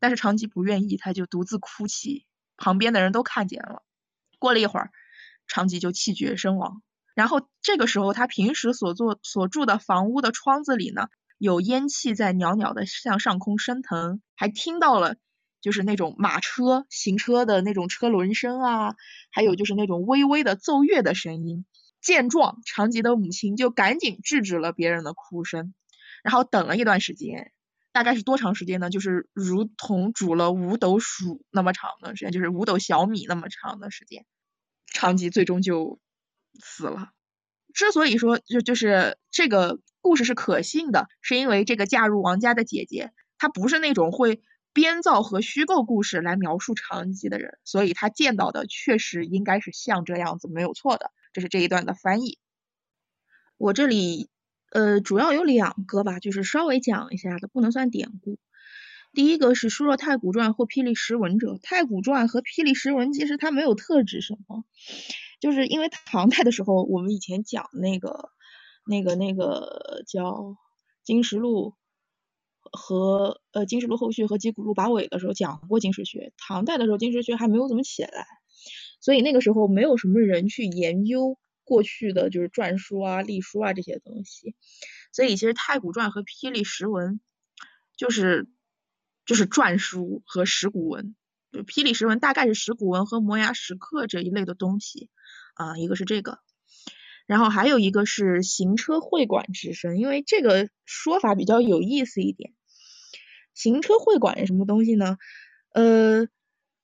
[0.00, 3.84] 但是长吉不愿意，他就独自哭泣，旁边的人都看见了。
[4.40, 4.90] 过了一会儿，
[5.46, 6.82] 长吉就气绝身亡。
[7.14, 11.06] 然后这个时候，他平时所做所住的房屋的窗子里呢，
[11.38, 15.16] 有烟气在袅袅的向上空升腾，还听到了
[15.60, 18.94] 就是那种马车行车的那种车轮声啊，
[19.30, 21.64] 还有就是那种微微的奏乐的声音。
[22.00, 25.74] 见状，长吉的母亲就赶紧制止了别人的哭声，
[26.22, 27.52] 然后等了一段时间，
[27.92, 28.88] 大概是多长时间呢？
[28.88, 34.26] 就是如同煮了五斗黍那么长的时间，就是五斗小米那么长的时间，
[34.86, 35.98] 长吉最终就
[36.60, 37.10] 死了。
[37.78, 51.12] 之所以说就就是这个故事是可信的，是因为这个嫁入王家的姐姐，她不是那种会编造和虚构故事来描述长吉的人，所以她见到的确实应该是像这样子，没有错的。
[51.32, 52.40] 这是这一段的翻译。
[53.58, 54.28] 我这里
[54.72, 58.40] 呃主要有两个吧，就是稍微讲一下的，不能算典故。
[59.12, 64.64] 第一个是《书若太古传》或《霹雳石文》者，《太古传》和《霹雳石文》其实它没有特指什么，
[65.40, 68.30] 就是因为唐代的时候，我们以前讲那个
[68.86, 70.32] 那个那个叫
[71.04, 71.74] 《金石录》
[72.78, 76.32] 和呃《金石录》后续和《击鼓录》把尾的时候讲过金石学。
[76.36, 78.26] 唐代的时候，金石学还没有怎么起来。
[79.00, 84.56] 所以那个时候没有什么人去研究过去的就是篆书啊、隶书啊这些东西，
[85.12, 87.14] 所以其实《太古传》和《霹雳石文》
[87.96, 88.48] 就是
[89.24, 91.14] 就是篆书和石鼓文，
[91.58, 95.10] 就《霹雳石文》大概是石鼓文和摩崖石刻这一类的东西
[95.54, 96.38] 啊，一个是这个，
[97.26, 102.52] 然后还有一个是行车会馆之声，因为这个说法比较有意思一点。
[103.54, 105.16] 行车会馆是什么东西呢？
[105.72, 106.28] 呃，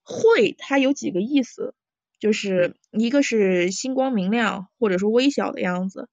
[0.02, 1.74] 会它有几个意思。
[2.20, 6.08] 就是一个是星光明亮，或者说微小的样子，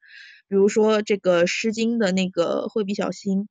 [0.49, 3.47] 比如说这个《诗经》的那个“惠比小星”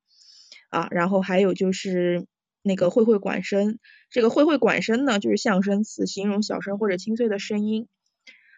[0.69, 2.27] 啊，然后还有就是
[2.61, 7.87] 那个“会会管声”，这个“会会管声”呢，就是象声词，形容小声或者清脆的声音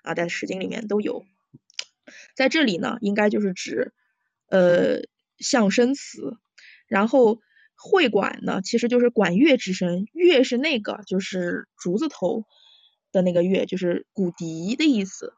[0.04, 1.26] 啊，在《诗经》里面都有。
[2.36, 3.94] 在这里呢，应该就是指
[4.50, 5.02] 呃
[5.38, 6.38] 象声词，
[6.88, 7.40] 然后
[7.76, 12.46] “会管”呢，其实就是管乐之声，乐是那个就是竹字头。
[13.12, 15.36] 的那个乐就是骨笛的意思，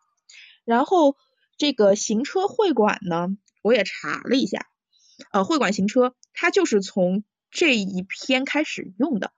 [0.64, 1.18] 然后
[1.58, 3.28] 这个行车会馆呢，
[3.62, 4.66] 我也查了一下，
[5.34, 7.26] 呃，会馆行车它就是从
[7.56, 9.32] 这一篇开始用的，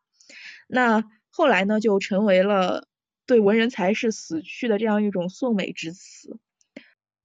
[0.68, 2.88] 那后来呢就成为了
[3.28, 6.40] 对文人才士死去的这样一种颂美之词，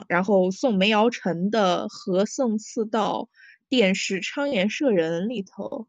[0.07, 3.31] 然后宋梅尧臣的《和宋次道
[3.71, 5.89] 殿试昌言舍人》里头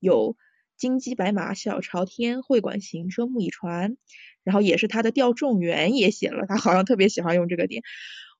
[0.00, 0.34] 有
[0.78, 3.98] 金鸡白马小朝天，会馆行车木已传。
[4.44, 7.82] 然后也是他的调仲元也写了，他好像特别喜欢用这个点。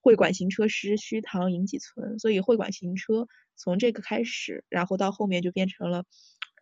[0.00, 3.28] 会馆行车诗，虚堂引几存，所以会馆行车
[3.59, 6.04] 从这个开始，然后到后面就变成了，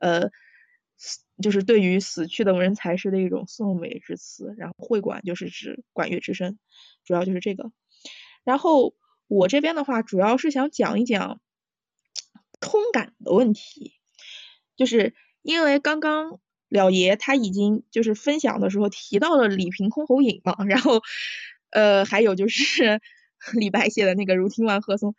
[0.00, 0.30] 呃，
[1.40, 4.52] 就是对于死去的文人才士的一种颂美之词。
[4.58, 6.58] 然后会馆就是指管乐之声，
[7.04, 7.70] 主要就是这个。
[8.42, 8.94] 然后
[9.28, 11.40] 我这边的话，主要是想讲一讲
[12.58, 13.92] 通感的问题，
[14.76, 16.40] 就是因为刚刚。
[16.68, 21.00] 了爷他已经就是分享的时候提到了李平箜篌引嘛，然后
[21.70, 23.00] 呃还有就是
[23.54, 25.12] 李白写的那个《如听万壑松》，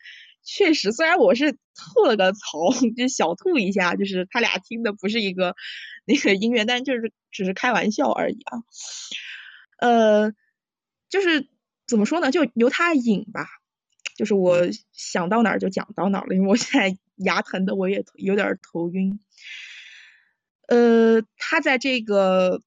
[0.50, 5.56] 确实虽然我是吐了个槽， 就小吐一下，就是他俩听的不是一个
[6.06, 8.64] 那个音乐，但就是只是开玩笑而已啊。
[9.80, 10.32] 呃，
[11.10, 11.50] 就是
[11.86, 13.46] 怎么说呢，就由他引吧。
[14.16, 14.62] 就是我
[14.94, 19.20] 想到哪儿就讲到哪儿了，因为我现在 牙疼的我也有点头晕。
[20.70, 22.62] 呃，他在这个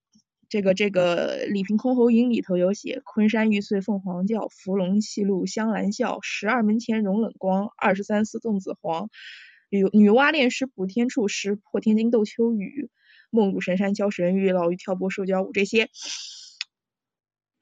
[0.50, 6.18] 这个这个《李凭箜篌引》里头有写：“昆山玉碎凤凰叫，芙蓉戏露香兰笑。
[6.22, 9.10] 十二门前融冷光，二十三寺粽子黄。
[9.68, 12.90] 女女娲炼石补天处，石破天惊斗秋雨。
[13.30, 15.88] 梦入神山教神玉，老妪挑拨受教舞。”这些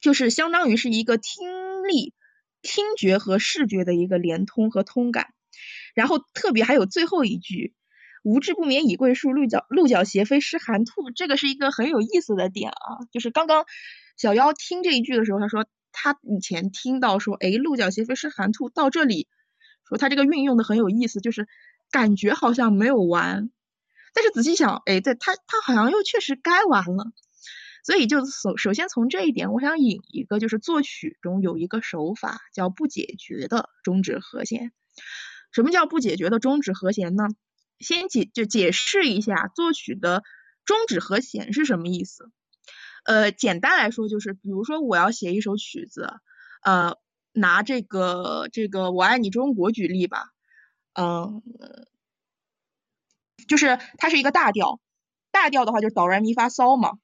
[0.00, 2.14] 就是相当于是一个听力、
[2.62, 5.34] 听觉和视觉的一个连通和通感。
[5.94, 7.74] 然后特别还有最后一句。
[8.28, 11.10] 无志不眠倚桂树，鹿角鹿角斜飞湿寒兔。
[11.10, 13.64] 这个是一个很有意思的点啊，就是刚刚
[14.18, 19.28] 小妖听这一句的时候，他说他以前听到说，哎，鹿角斜飞湿寒兔，到这里
[19.88, 21.48] 说他这个运用的很有意思，就是
[21.90, 23.50] 感觉好像没有完，
[24.12, 27.06] 但是仔细想，哎，在他他好像又确实该完了。
[27.82, 34.70] 所以就首首先从这一点，我想引一个，就是作曲中有一个手法叫不解决的终止和弦。
[35.50, 37.24] 什么叫不解决的终止和弦呢？
[37.78, 40.22] 先解就解释一下作曲的
[40.64, 42.30] 终止和弦是什么意思。
[43.04, 46.10] 呃，简单来说就是，比如说我要写一首曲子，
[46.62, 46.96] 呃，
[47.32, 50.24] 拿这个这个我爱你中国举例吧，
[50.92, 51.42] 嗯，
[53.46, 54.80] 就是它是一个大调，
[55.30, 56.98] 大调的话就是哆来咪发嗦嘛，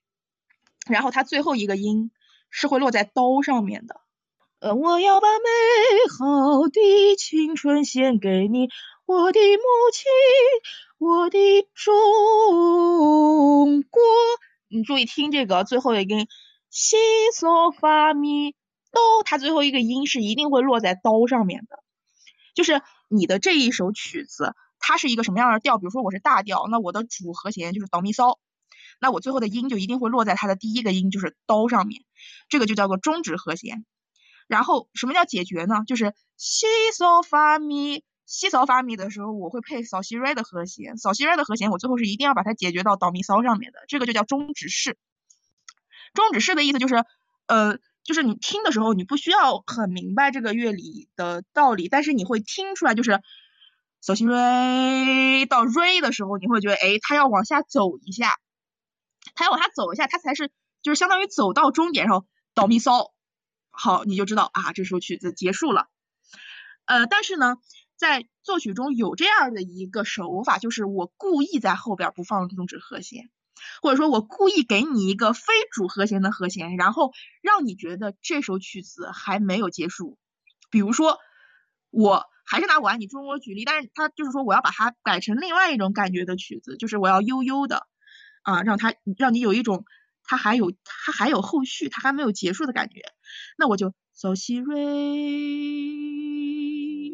[0.87, 2.11] 然后它最后一个音
[2.51, 4.01] 是会落在哆上面的。
[4.59, 5.45] 呃，我要把美
[6.19, 8.69] 好的青春献给你。
[9.07, 10.07] 我的母亲，
[10.97, 11.93] 我的中
[13.83, 14.03] 国。
[14.69, 16.27] 你注意听这个最后一根
[16.71, 16.97] 西
[17.39, 18.53] 嗦发咪
[18.91, 21.85] 哆，它最后一个音是一定会落在哆上面的。
[22.55, 25.77] 就是你的这一首曲子，它是一个什么样的调？
[25.77, 28.39] 比如说我是大调，那我的主和弦就是哆咪嗦，
[29.01, 32.05] 那我最后的音就一定会落在它的第一个音就是哆上面，
[32.49, 33.85] 这个就叫做终止和弦。
[34.49, 35.83] 然后什么叫解决呢？
[35.87, 36.65] 就是西
[36.99, 38.03] 嗦发咪。
[38.27, 44.97] 西嗦发米的时候，我会配扫西瑞的和弦，扫西瑞的和弦，我最后是一定要把它解决到哆咪嗦上面的，这个就叫终止式。
[46.15, 47.05] 终止式的意思就是，
[47.47, 53.21] 呃，就是你听的时候，你不需要很明白这个乐理的道理，但是你会听出来，就是
[54.01, 58.33] 扫西瑞到瑞的时候，你会觉得，哎，它要往下走一下，
[59.35, 60.51] 它要往下走一下，它才是
[60.83, 63.11] 就是相当于走到终点然后哆咪嗦，
[63.71, 65.89] 好，你就知道啊，这首曲子结束了。
[66.87, 67.59] 呃，但是呢。
[68.05, 73.31] 在作曲中有这样的一个手法，就是我故意在后边不放终止和弦，
[73.81, 80.19] 或者说我故意给你一个非主和弦的和弦，然后让你觉得这首曲子还没有结束。
[80.71, 81.17] 比如说，
[81.89, 87.87] 我还是拿我爱你中国举例，但是他就是说我要把它改成另外一种感觉的曲子，就是我要悠悠的
[88.43, 89.87] 啊，让它让你有一种
[90.25, 93.01] 它还有它还有后续，它还没有结束的感觉。
[93.57, 94.63] 那我就 so si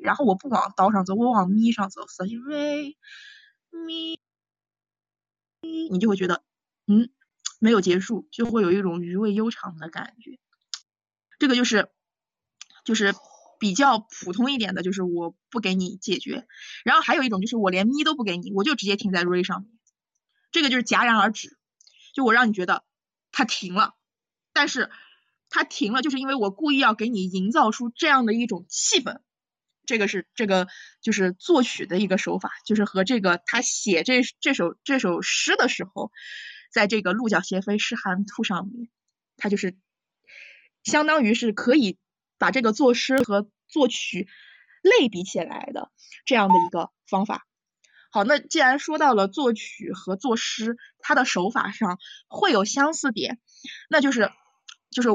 [0.03, 2.97] 然后我不往刀上走，我往咪上走，so re
[3.73, 4.19] mi，
[5.91, 6.43] 你就会觉得，
[6.87, 7.11] 嗯，
[7.59, 10.39] 没有结束，就会有一种余味悠长的感觉。
[11.39, 11.89] 这个就是，
[12.85, 13.15] 就是
[13.59, 16.47] 比较普通一点的，就是我不给你解决。
[16.85, 19.71] 然后还有一种就是我连咪都不给你，我就直接停在瑞上面，
[20.53, 21.59] 这个就是戛然而止，
[22.15, 22.85] 就我让你觉得
[23.33, 23.95] 它停了，
[24.53, 24.91] 但是
[25.49, 29.21] 它停了，就是因为我故意要给你营造出这样的一种气氛。
[29.91, 30.69] 这个是这个
[31.01, 36.13] 就是作曲的一个手法，就是和这个他写这这首这首诗的时候，
[36.73, 38.89] 在这个鹿角斜飞湿寒兔上面，
[39.37, 39.77] 他就是
[40.85, 41.99] 相当于是可以
[42.39, 44.29] 把这个作诗和作曲
[44.81, 45.91] 类比起来的
[46.25, 47.49] 这样的一个方法。
[48.13, 53.41] 好，那既然说到了作曲和作诗，它的手法上会有相似点，
[53.89, 54.31] 那就是
[54.89, 55.09] 就是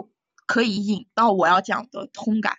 [0.46, 2.58] 可以引到我要讲的通感。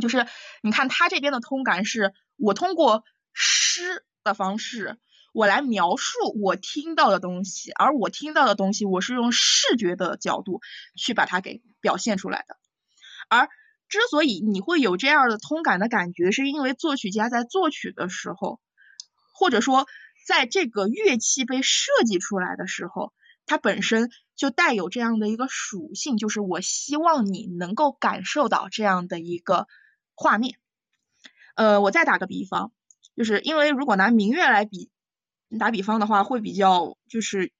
[0.00, 0.26] 就是
[0.62, 4.98] 你看他这边的通感是，我通过诗的方式，
[5.32, 10.60] 我来描述我听到的东西，而我听到的东西，我是用视觉的角度
[10.96, 12.56] 去把它给表现出来的。
[13.28, 13.48] 而
[13.88, 18.60] 之所以你会有这样的通感的感觉，是因为作曲家在作曲的时候，
[19.32, 19.86] 或者说
[20.26, 23.12] 在这个乐器被设计出来的时候，
[23.46, 24.10] 它本身。
[24.36, 29.68] 就带有这样的一个属性，就是我希望你能够感受到这样的一个
[30.14, 30.58] 画面。
[31.54, 32.72] 呃，我再打个比方，
[33.16, 34.90] 就是因为如果拿民乐来比
[35.58, 37.52] 打比方的话，会比较就是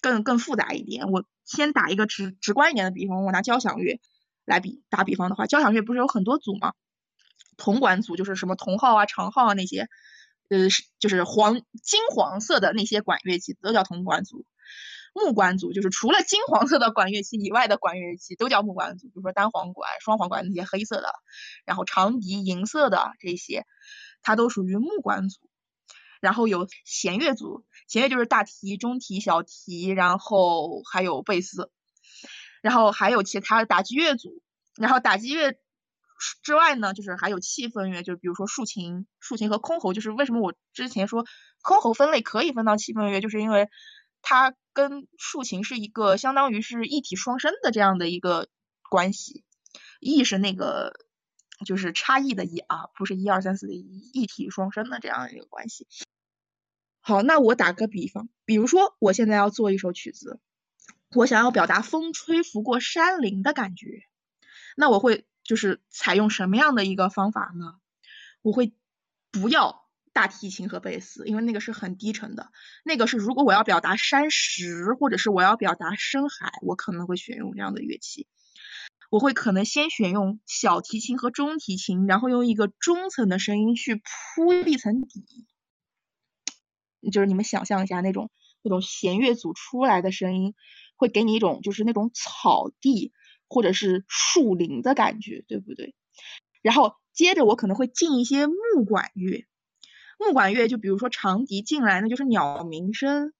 [0.00, 1.10] 更更复杂一点。
[1.10, 4.00] 我先打一个直直观一点的比方，我拿交响乐
[4.44, 6.72] 来比打比方的话，交响乐不是有很多组吗？
[7.58, 9.88] 铜管组就是什么铜号啊、长号啊那些，
[10.48, 14.44] 呃，是就是黄金黄色的那些管乐器都叫铜管组。
[15.16, 21.10] 木管组，就是除了金黄色的管乐器以外的管乐器都叫木管组，比如说单簧管、双簧管那些黑色的，
[21.64, 23.64] 然后长笛银色的这些，
[24.20, 25.40] 它都属于木管组。
[26.20, 31.70] 然后有弦乐组，弦乐就是大提、中提、小提，然后还有贝斯，
[32.62, 34.42] 然后还有其他的打击乐组。
[34.76, 35.54] 然后打击乐
[36.42, 39.92] 之外呢，就是还有气氛乐，就比如说竖琴、竖琴和箜篌。
[39.92, 41.24] 就是为什么我之前说
[41.62, 43.68] 箜篌分类可以分到气氛乐，就是因为
[44.28, 48.48] 它跟竖琴是一个相当于是一体双生的这样的一个
[48.90, 49.44] 关系，
[50.00, 50.94] 意是那个
[51.64, 55.86] 就是差异的意啊，不是一二三四的一，一体双生的这样一个关系。
[57.00, 60.40] 好，那我打个比方，比如说我现在要做一首曲子，
[61.14, 64.02] 我想要表达风吹拂过山林的感觉，
[64.76, 67.78] 那我会就是采用什么样的一个方法呢？
[68.42, 68.74] 我会
[69.30, 69.85] 不要
[70.16, 72.50] 大提琴和贝斯，因为那个是很低沉的。
[72.86, 78.26] 那个是如果我要表达山石，或者是我要表达深海，我可能会选用这样的乐器。
[79.10, 85.46] 我会可能先选用小提琴和中提琴，然后用一个中层的声音去铺一层底。
[87.12, 88.30] 就是你们想象一下那种
[88.62, 90.54] 那种弦乐组出来的声音，
[90.96, 93.12] 会给你一种就是那种草地
[93.48, 95.94] 或者是树林的感觉，对不对？
[96.62, 98.54] 然后接着我可能会进一些木
[98.88, 99.46] 管乐，
[100.18, 103.32] 木管乐就比如说长笛进来那就是鸟鸣声，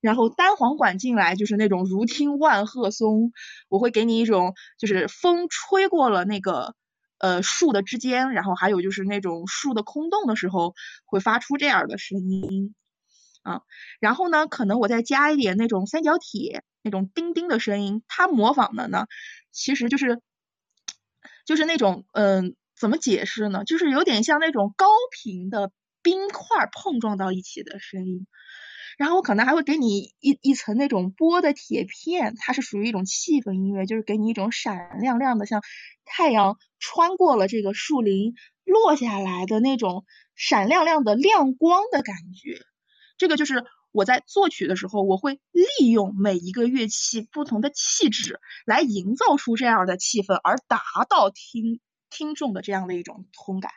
[0.00, 3.32] 然后单簧管进来就是那种如听万壑松，
[3.68, 6.74] 我会给你一种就是风吹过了那个
[7.18, 10.74] 呃树的之间，然后还有就是那种树的空洞的时候
[11.04, 12.74] 会发出这样的声音。
[13.42, 13.60] 啊，
[14.00, 19.06] 然后呢，可能我再加一点那种三角铁那种叮叮的声音，它模仿的呢，
[19.52, 20.22] 其实就是
[21.44, 23.64] 就是那种嗯，怎么解释呢？
[23.64, 25.70] 就是有点像那种高频的
[26.04, 28.28] 冰块碰撞到一起的声音。
[28.96, 35.62] 然后我可能还会给你一一层那种波的铁片，它是属于一种气氛音乐，就是给你一种闪亮亮的，像
[36.04, 38.34] 太阳穿过了这个树林
[38.64, 40.04] 落下来的那种
[40.36, 42.60] 闪亮亮的亮光的感觉。
[43.18, 50.78] 这个就是我在作曲的时候，我会利用每一个乐器不同的气质来营造出这样的气氛，而达
[51.08, 51.80] 到听
[52.10, 53.72] 听众的这样的一种通感。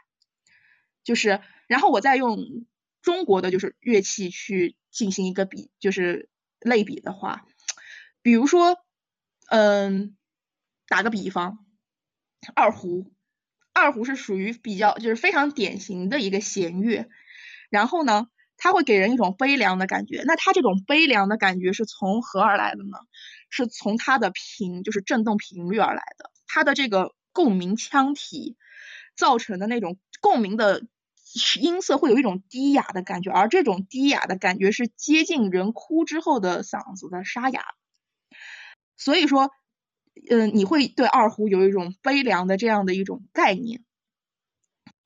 [1.07, 2.65] 就是，然后我再用
[3.01, 6.27] 中国的就是乐器去进行一个比，就是
[6.59, 7.45] 类比的话，
[8.21, 8.77] 比如说，
[9.49, 10.17] 嗯，
[10.87, 11.65] 打个比方，
[12.53, 13.11] 二胡，
[13.71, 17.07] 二胡是属于比较就是非常典型的一个弦乐，
[17.69, 18.27] 然后呢。
[18.59, 22.97] 它会给人一种悲凉的感觉，那它这种悲凉的感觉是从何而来的呢？
[23.51, 26.31] 是从它的频，就是振动频率而来的。
[26.47, 28.57] 它的这个共鸣腔体
[29.15, 30.87] 造成的那种共鸣的
[31.59, 37.63] 音色会有一种低哑的感觉，而这种低哑的感觉是接近人哭之后的嗓子的沙哑。
[38.97, 39.51] 所以说，
[40.29, 43.83] 嗯，你会对二胡有一种悲凉的这样的一种概念。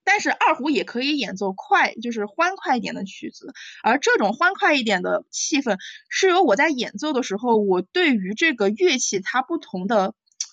[0.03, 3.53] 但是二胡也可以演奏快，就是欢快一点的曲子，
[3.83, 5.77] 而这种欢快一点的气氛，
[6.09, 10.15] 是由我在演奏的时候，我对于这个乐器它不同的，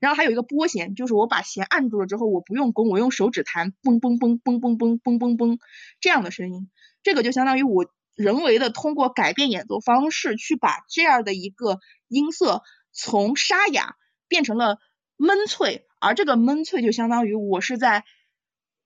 [0.00, 5.58] 然后还有一个拨弦，就是我把弦按住了之后，我不用弓，我用手指弹，嘣嘣嘣嘣嘣嘣嘣嘣嘣
[6.00, 6.70] 这样的声音。
[7.02, 12.62] 这个就相当于我人为的通过改变演奏方式，去把这样的一个音色
[12.92, 13.96] 从沙哑
[14.28, 14.78] 变成了
[15.16, 18.04] 闷脆，而这个闷脆就相当于我是在。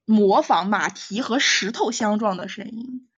[0.09, 3.09] 模仿马蹄和石头相撞的声音，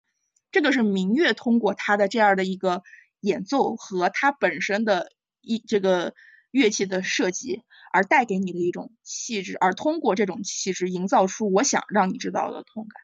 [0.50, 2.82] 这个是民乐通过它的这样的一个
[3.20, 5.12] 演奏和它本身的
[5.42, 6.14] 一这个
[6.50, 13.02] 乐器的设计而带给你的一种气质，而通过这种气质营造出我想让你知道的痛感。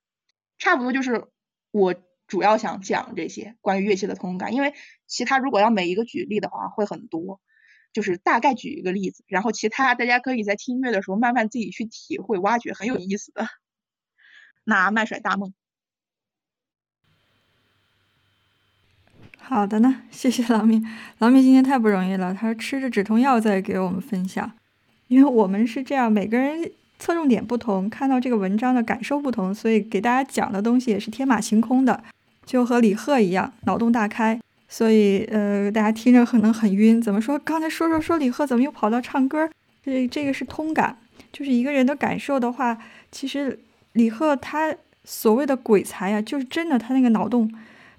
[0.59, 1.27] 差不多就是
[1.71, 1.95] 我
[2.27, 4.73] 主要想讲这些关于乐器的痛感，因为
[5.07, 7.41] 其他如果要每一个举例的话会很多，
[7.93, 13.47] 就是大概举一个例子，然后其他大家可以在听音乐的时候慢慢自己去体会挖掘，很有意思的。
[14.65, 15.53] 那麦甩大梦，
[19.47, 20.83] 好的呢， 谢谢老米。
[21.19, 24.51] 老米今天太不容易了，他吃着止痛药在给我们分享。
[25.09, 32.03] 因为我们是这样，每个人侧重点不同，看到这个文章的感受不同，所以给大家讲的东西也是天马行空的，
[32.47, 34.41] 就和李贺一样，脑洞大开。
[34.67, 37.01] 所以呃，大家听着可能很晕。
[37.01, 37.39] 怎么说？
[37.39, 39.49] 刚才说说说李贺，怎么又跑到唱歌？
[39.85, 40.97] 这这个是通感，
[41.31, 42.79] 就是一个人的感受的话，
[43.13, 43.61] 其实
[43.93, 44.75] 李贺他
[45.05, 47.53] 所谓的鬼才啊，就是真的，他那个脑洞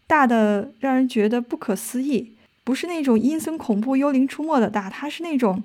[0.08, 2.34] 大的让人觉得不可思议，
[2.64, 5.64] 不是那种阴森恐怖、幽灵出没的大，他是那种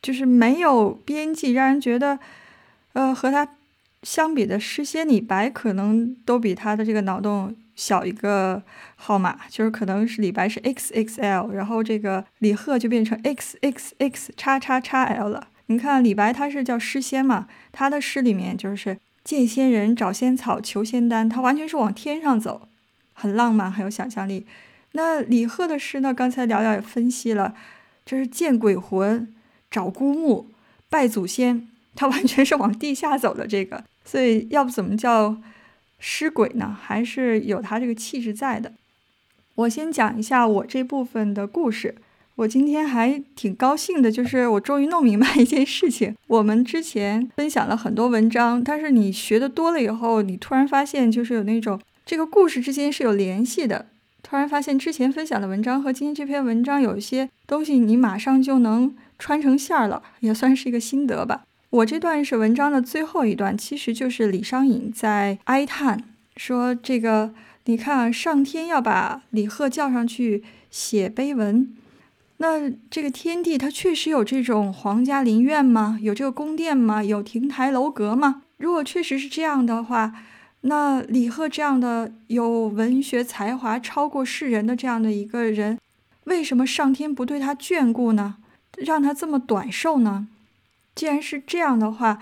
[0.00, 2.18] 就是没有边际，让人觉得
[2.94, 3.48] 呃和他
[4.02, 8.62] 相比的诗仙李白可能都比他的这个脑洞小一个
[8.96, 15.48] 号码，就是可能是李白是 X X L，然后这个李贺就变成 X X X 叉叉叉 L 了。
[15.66, 22.68] 你看李白他是叫诗仙嘛，他的诗里面就是见仙人、找仙草、求仙丹，他完全是往天上走，
[23.22, 24.44] 很浪漫，很有想象力。
[24.94, 26.12] 那李贺的诗呢？
[26.12, 27.54] 刚才聊聊也分析了，
[28.04, 29.32] 这是见鬼魂、
[29.70, 30.48] 找孤墓、
[30.90, 33.84] 拜祖先，他 完全是往地下走的这个。
[34.04, 35.36] 所以要不怎么叫
[36.00, 36.76] 诗鬼呢？
[36.82, 38.72] 还是有他这个气质在的。
[39.54, 41.94] 我先讲一下我这部分的故事。
[42.34, 46.16] 我今天还挺高兴的，就是我终于弄明白一件事情。
[46.26, 51.78] 我们之前分享了很多文章，但是你学的多了以后，你突然发现就是有那种
[52.12, 53.86] 这个故事之间是有联系的。
[54.22, 61.44] 突然发现之前分享的文章和今天这篇文章有一些东西，你马上就能穿成线儿了，也算是一个心得吧。
[61.70, 66.04] 我这段是文章的最后一段，其实就是李商隐在哀叹
[66.36, 67.32] 说：“这个
[67.64, 71.74] 你看，上天要把李贺叫上去写碑文。”
[72.36, 75.98] 那这个天地它确实有这种皇家陵苑吗？
[76.02, 77.02] 有这个宫殿吗？
[77.02, 78.42] 有亭台楼阁吗？
[78.58, 80.12] 如果确实是这样的话，
[80.62, 85.78] 那李贺这样的有文学才华超过世人的这样的一个人，
[86.24, 88.36] 为什么上天不对他眷顾呢？
[88.78, 90.28] 让他这么短寿呢？
[90.94, 92.18] 既然是这样的话，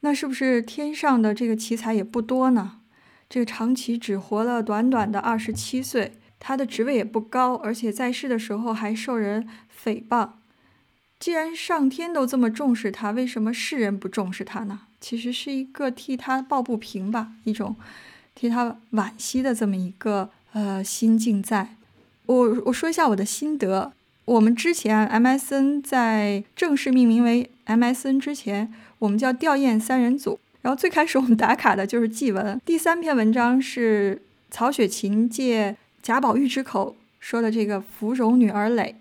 [0.00, 2.80] 那是不是天上的这个奇才也不多呢？
[3.28, 6.14] 这个长崎只活了短短的二十七岁。
[6.40, 9.48] 他的职位也不高，而且在世的时候还受人
[9.82, 10.30] 诽谤。
[11.18, 14.80] 既然上天都这么重视他，为什么世人不重视他呢？
[15.04, 17.76] 其实是一个替他抱不平吧，一种
[18.34, 21.76] 替他惋惜的这么一个呃心境在。
[22.24, 23.92] 我我说一下我的心得。
[24.24, 30.40] 我们之前 MSN 在正式命名为 MSN 之前，我们叫吊唁三人组。
[30.62, 32.58] 然后最开始我们打卡的就是祭文。
[32.64, 35.76] 第三篇文章是曹雪芹借。
[36.00, 38.94] 贾宝玉之口说的这个芙蓉女儿蕾，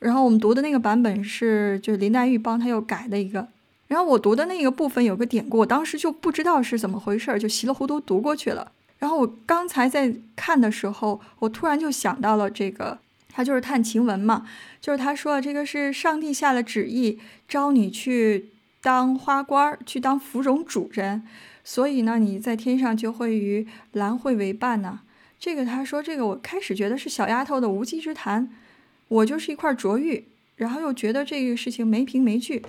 [0.00, 3.48] 然后我们读的那个版本是就是林黛玉帮他又改的一个，
[3.88, 8.72] 然后我读的那个部分有个典故，我当时就不知道是怎么回事儿，就稀里糊涂读过去了。
[8.98, 14.46] 然后我刚才在看的时候，我突然就想到了这个，他就是探晴雯嘛，
[14.80, 21.22] 就是他说这个是上帝下了旨意，招你去当花官儿，去当芙蓉主人，
[21.62, 25.00] 所以呢你在天上就会与兰蕙为伴呢。
[25.38, 28.50] 这个他说，这个我开始觉得是小丫头的无稽之谈，
[29.08, 30.24] 我就是一块琢玉，
[30.56, 32.62] 然后又觉得这个事情没凭没据，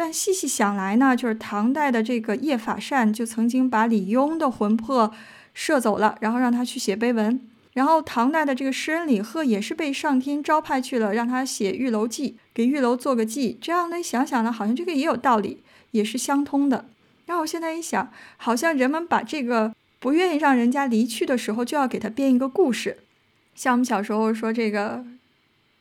[0.00, 5.12] 但细细想来呢，就是唐代的这个叶法善就曾经把李邕的魂魄
[5.52, 7.38] 摄走了，然后让他去写碑文，
[7.74, 16.86] 然后唐代的这个诗人李贺也是被上天招派去了，让他写玉楼记，给玉楼做个记，这样呢想想呢，好像这个也有道理，也是相通的。
[17.26, 19.74] 然后我现在一想，好像人们把这个。
[20.02, 23.00] 不愿意让人家离去的时候，就要给他编一个故事，
[23.54, 25.04] 像我们小时候说这个，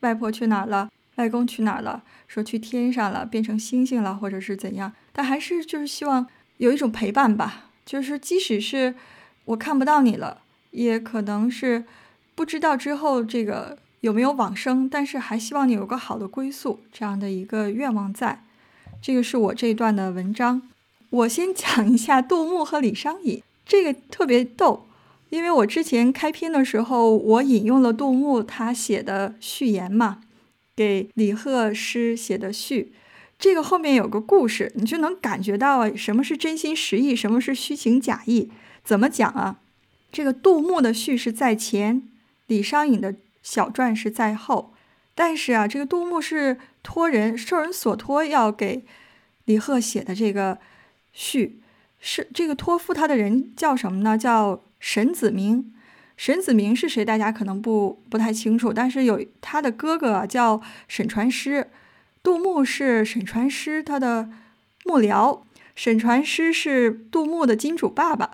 [0.02, 0.90] 外婆去哪儿了，
[1.20, 6.26] 外公去哪儿了，说去天上了，变成星星了，或者是怎样，但还是就是希望
[6.58, 8.96] 有一种陪伴吧，就是即使是
[9.44, 10.42] 我看不到你了，
[10.72, 11.84] 也可能是
[12.36, 18.44] 不知道之后这个有没有往生，但是还希望你有个好的归宿，这样的一个愿望在。
[19.02, 20.62] 这个是我这一段的文章，
[21.10, 23.44] 我先讲一下杜牧和李商隐。
[23.66, 24.88] 这个特别逗，
[25.30, 30.22] 因为我之前开篇的时候，我引用了杜牧他写的序言嘛，
[30.80, 32.94] 给李贺诗写的序。
[33.38, 38.50] 这个后面有个故事，你就能感觉到什么是真心实意，什么是虚情假意。
[38.86, 39.60] 怎么讲啊？
[40.10, 42.08] 这个杜牧的序是在前，
[42.48, 44.74] 李商隐的小传是在后。
[45.14, 48.86] 但是啊，这个杜牧是托人受人所托要给
[49.44, 50.60] 李贺写的这个
[51.12, 51.60] 序。
[52.00, 54.18] 是这个托付他的人叫什么呢？
[54.18, 55.74] 叫沈子明。
[56.20, 57.06] 沈子明是谁？
[57.06, 58.74] 大家可能不不太清楚。
[58.74, 61.70] 但是有他的哥哥叫沈传师，
[62.22, 64.28] 杜牧是沈传师他的
[64.84, 65.40] 幕僚，
[65.78, 68.32] 沈传师是杜牧的金主爸爸。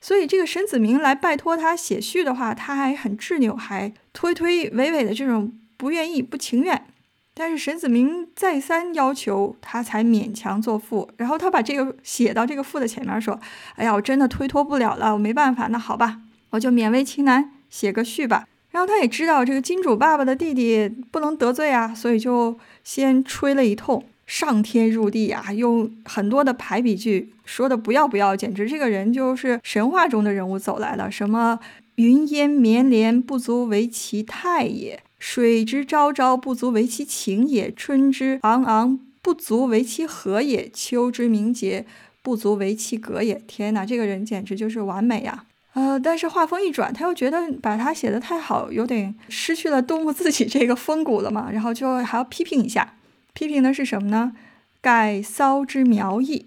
[0.00, 6.86] 所以这个沈子明来拜托他写序的话，他还很执拗，还推推诿诿的这种不愿意、不情愿。
[7.34, 11.10] 但是沈子明再三要求，他才勉强作赋。
[11.18, 13.38] 然后他把这个写到这个赋的前面，说
[13.76, 15.66] ：“哎呀，我真的推脱不了了，我没办法。
[15.66, 31.10] 那好吧，我就勉为其难写个序吧。”然后他也知道这个金主爸爸的弟弟不能得罪啊，所以就先吹了一通，上天入地啊，用很多的排比句说的不要不要，简直这个人就是神话中的人物走来了。
[31.10, 31.58] 什么
[31.94, 41.86] 云烟绵连不足为其态也，水之昭昭不足为其情也，春之昂昂不足为其和也，秋之明洁
[42.22, 43.42] 不足为其格也。
[43.46, 45.44] 天哪，这个人简直就是完美呀！
[45.74, 52.94] 呃，但是话锋一转，他又觉得把他写的太好，有点失去了杜牧自己这个风骨了嘛，然后就还要批评一下。
[53.32, 54.32] 批评的是什么呢？
[54.80, 56.46] 盖骚之苗裔，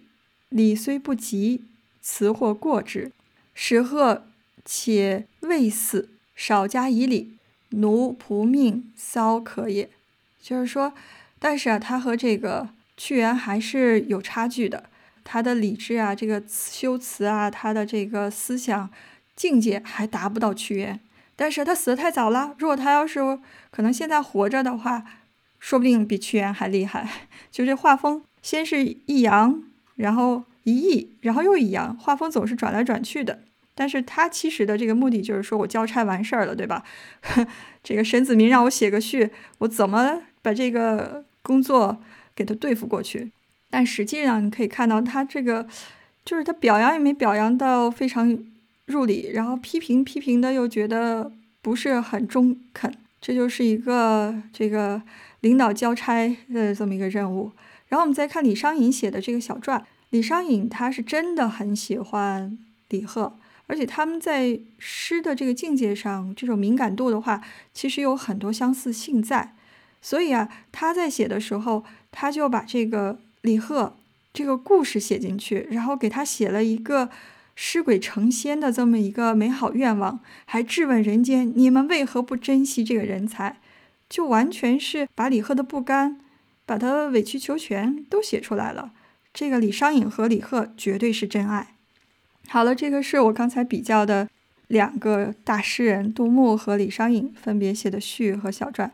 [0.50, 1.62] 礼虽不及，
[2.02, 3.12] 辞或过之。
[3.54, 4.26] 使贺
[4.66, 7.34] 且未死，少加以礼，
[7.70, 9.90] 奴仆命骚可也。
[10.42, 10.92] 就是说，
[11.40, 12.68] 但是啊，他和这个
[12.98, 14.86] 屈原还是有差距的。
[15.24, 18.90] 他的理智啊，这个修辞啊，他的这个思想。
[19.42, 21.00] 境界还达不到屈原，
[21.36, 22.54] 但是他死的太早了。
[22.60, 23.40] 如果他要是
[23.72, 25.04] 可能现在活着的话，
[25.58, 27.10] 说不定比屈原还厉害。
[27.50, 29.64] 就这画风，先是一扬，
[29.96, 33.40] 然后一抑，然后又一扬，画风总是转来转去的。
[33.74, 36.84] 但是他其实的这个目的就是说我交差完事儿了，对吧？
[37.82, 42.00] 这个沈子明让我写个序，我怎么把这个工作
[42.36, 43.32] 给他对付过去？
[43.72, 45.66] 但实际上你可以看到，他这个
[46.24, 48.38] 就是他表扬也没表扬到非常。
[48.92, 51.32] 入里，然后批评批评的又觉得
[51.64, 55.02] 不是很中肯，这就是一个这个
[55.40, 57.52] 领导交差的这么一个任务。
[57.88, 62.58] 然后我们再看李商隐写的这个小传，李商隐他是真的很喜欢
[62.90, 63.38] 李贺，
[63.68, 67.42] 而且他们在诗的这个境界上，这种敏感度的话，
[67.74, 69.56] 其实有很多相似性在。
[70.02, 73.96] 所以啊，他在写的时候，他就把这个李贺
[74.34, 77.10] 这个故事写进去，然后给他写了一个。
[77.56, 83.58] 尸鬼成仙的这么一个美好愿望，还质问人间：你们为何不珍惜这个人才？
[84.10, 86.20] 就完全是把李贺的不甘，
[86.66, 88.92] 把他委曲求全都写出来了。
[89.34, 91.76] 这个李商隐和李贺绝对是真爱。
[92.48, 94.28] 好了，这个是我刚才比较的
[94.68, 98.92] 两个大诗人杜牧和李商隐分别写的序和小传。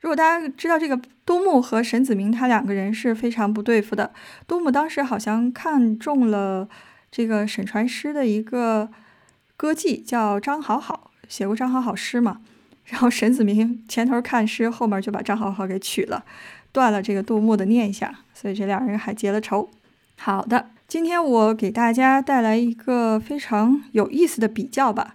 [0.00, 4.12] 如果大家知道这个杜牧和沈子明，他两个人是非常不对付的。
[4.46, 6.68] 杜牧当时好像看中了。
[7.16, 8.90] 这个沈传诗的一个
[9.56, 12.42] 歌妓叫张好好，写过张好好诗嘛。
[12.84, 16.26] 然后沈子明前头看诗，后面就把张好好给娶了，
[16.72, 19.70] 断了这个杜牧的念想，所以这两人还结了仇。
[20.18, 25.14] 好的，今天我给大家带来一个非常有意思的比较吧，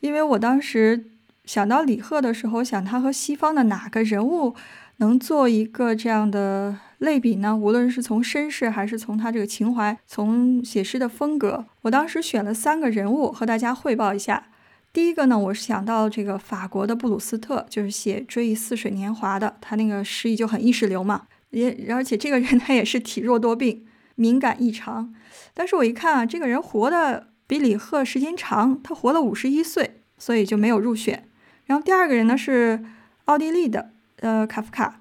[0.00, 1.06] 因为我当时
[1.46, 4.54] 想到李贺的时候，想他和西方的哪个人物
[4.98, 6.76] 能做一个这样的。
[7.00, 14.48] 类比呢，无论是从身世还是从他这个情怀，从写诗的风格，我当时选了三个人物和大家汇报一下。
[14.92, 21.22] 第一个呢，我是想到这个法国的布鲁斯特，就是写《追忆似水年华》的，他那个诗意就很意识流嘛。
[21.50, 23.86] 也而且这个人 他也是体弱多病，
[24.16, 25.14] 敏感异常。
[25.54, 31.26] 但是我一看啊，这个人活的比李贺时间长，他活了五十一岁，所以就没有入选。
[31.64, 32.84] 然后第二个人呢是
[33.24, 34.99] 奥地利的，呃，卡夫卡。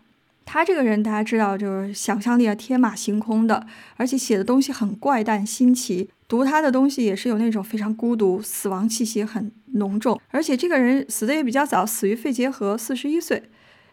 [0.51, 6.09] 他这个人，大家知道，就是想象力啊天马行空的，而且写的东西很怪诞新奇。
[6.27, 10.19] 读他的东西也是有那种非常孤独、死亡气息很浓重。
[10.29, 13.43] 而且这个人死的也比较早，死于肺结核，四十一岁。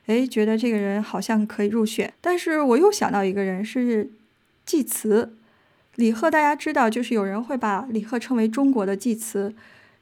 [0.06, 2.10] 哎，觉得这个人好像可以入选。
[2.22, 4.10] 但是我又想到一个人是
[4.64, 5.36] 济慈，
[5.96, 9.54] 李贺，大家知道，就是有人会把李贺称为中国的济慈，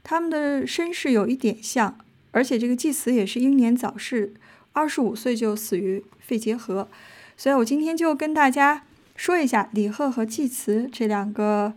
[0.03, 1.97] 他们的身世有一点像，
[2.31, 4.33] 而且这个济慈也是英年早逝。
[4.75, 6.89] 二十五岁就死于肺结核，
[7.37, 8.83] 所以我今天就跟大家
[9.15, 11.73] 说一下李贺和济慈这两个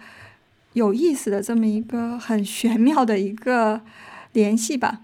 [0.73, 3.83] 有意思的这么一个很玄妙的一个
[4.33, 5.03] 联系吧。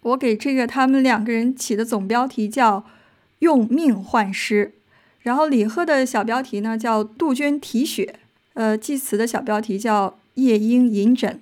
[0.00, 2.86] 我给这个他们两个人起的总标题叫
[3.40, 4.72] “用命换诗”，
[5.20, 8.18] 然后李贺的小标题呢叫“杜鹃啼血”，
[8.54, 11.38] 呃，济慈的小标题叫“夜莺引枕”。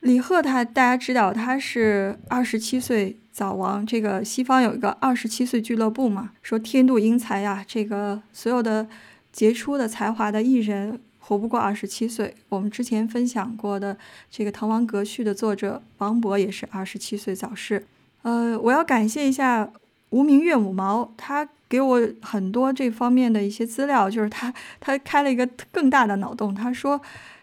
[0.00, 3.16] 李贺他大家知道他是二十七岁。
[3.32, 8.88] 早亡，这个西方有一个二十七岁俱乐部嘛，说天妒英才呀，这个所有的
[9.32, 12.34] 杰出的才华的艺人活不过二十七岁。
[12.48, 13.96] 我们之前分享过的
[14.30, 17.86] 这个《滕王阁序》的作者王勃也是二十七岁早逝。
[18.22, 19.70] 呃，我要感谢一下
[20.10, 27.00] 无名岳母毛，他给我很多这方面的一些资料，就是他他开了一个更大的脑洞，他说。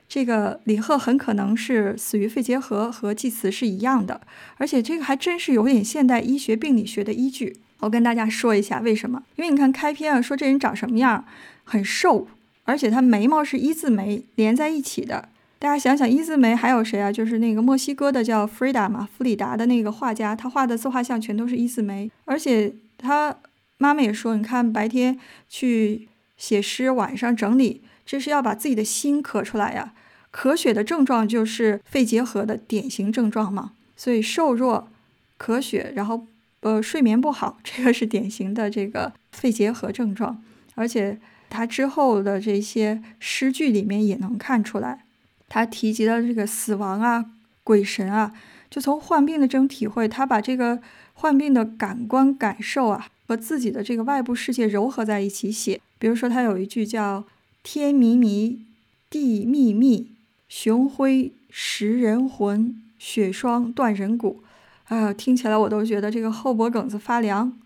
[0.10, 4.22] 这个李贺很可能是死于肺结核，和济慈是一样的，
[4.58, 7.58] 而且这个还真是有点现代医学病理学的依据。
[7.80, 9.22] 我跟大家说一下为什么？
[9.36, 11.26] 因为你看开篇啊，说这人长什么样，
[11.64, 12.28] 很瘦，
[12.64, 15.30] 而且他眉毛是一字眉连在一起的，
[15.60, 17.12] 大家想想，一字眉还有谁啊？
[17.12, 22.10] 就是那个墨西哥的叫弗里达嘛，弗里达的那个画家，他画的自画像全都是一字眉。
[22.26, 23.38] 而且他
[23.78, 29.94] 妈妈也说，你看白天去写诗，晚上整理，这是要把自己的心咳出来呀。
[30.34, 33.74] 咳血的症状就是肺结核的典型症状嘛。
[33.96, 34.90] 所以瘦弱、
[35.38, 36.26] 咳血，然后
[36.62, 40.42] 呃睡眠不好，这个是典型的这个肺结核症状。
[40.76, 45.04] 而且他之后的这些诗句里面也能看出来。
[45.50, 47.26] 他提及的这个死亡啊、
[47.64, 48.34] 鬼神啊，
[48.70, 50.80] 就从患病的这种体会，他把这个
[51.14, 55.80] 患病的感官感受啊和自己的这个外部世界糅合在一起写。
[55.98, 57.24] 比如说，他有一句叫
[57.70, 58.62] “天迷迷，
[59.10, 60.12] 地密密，
[60.48, 64.42] 雄辉食人魂，雪霜断人骨”，
[64.88, 67.60] 啊，听起来我都觉得这个后脖梗子发凉，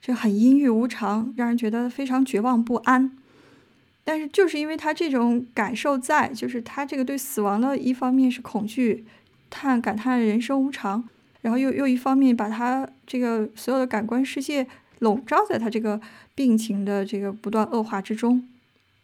[0.00, 3.16] 这很阴郁无常，让人觉得非常绝望不安。
[4.02, 9.04] 但是就是因为他这种感受在，就是他这个对死亡的一方面是恐惧，
[9.50, 11.08] 叹感叹人生无常，
[11.42, 14.66] 然后又又一方面把他这个所有的感官世界
[14.98, 16.00] 笼罩在他这个
[16.34, 18.48] 病情的这个不断恶化之中。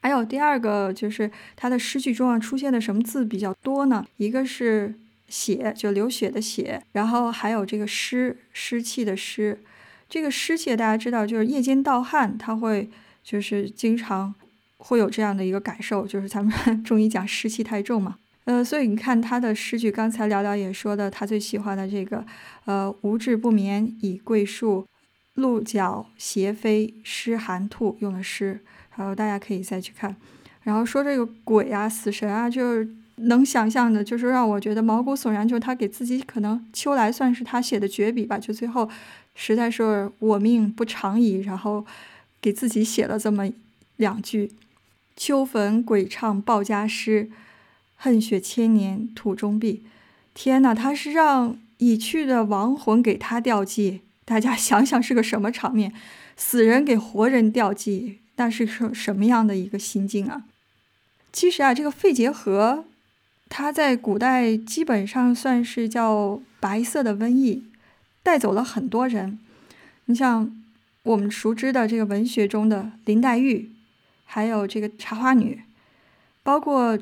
[0.01, 4.05] 还有第二个就是他的诗句中啊出现的什么字比较多呢？
[4.17, 4.95] 一个是
[5.29, 9.61] 血，就流血的血，然后还有这个湿，湿气的湿。
[10.09, 12.91] 这个湿气大家知道，就是夜间盗汗，他会
[13.23, 14.35] 就是经常。
[14.83, 22.25] 会有这样的一个感受，就是咱们 中医讲湿气太重嘛，呃，所以你看他的诗句，刚才聊聊也说的，他最喜欢的这个，
[22.65, 24.87] 呃，无志不眠以桂树，
[25.35, 28.61] 鹿角斜飞湿寒兔用的湿，
[29.01, 30.15] 然后大家可以再去看，
[30.63, 32.87] 然后说这个鬼啊、死神啊，就是
[33.17, 38.87] 能想象的，就是让我觉得毛骨悚然，就是他给自己可能秋来算是他写的绝笔吧，就最后
[39.35, 41.87] 实在是我命不长矣，然后
[42.43, 43.49] 给自己写了这么
[43.97, 44.51] 两句。
[45.17, 47.31] 秋坟鬼唱报家诗，
[47.97, 49.81] 恨血千年土中毙。
[50.35, 55.95] 天哪，他是让已去的亡魂给他吊祭，大家想想是个什么场面？
[56.37, 60.45] 死人给活人吊祭，那是什什么样的一个心境啊？
[61.31, 62.87] 其实啊，这个肺结核，
[63.51, 67.65] 它在古代基本上算是叫白色的瘟疫，
[68.23, 69.39] 带走了很多人。
[70.07, 70.51] 你像
[71.03, 73.71] 我们熟知的这个文学中的林黛玉。
[74.33, 75.61] 还有这个茶花女，
[76.45, 76.97] 包括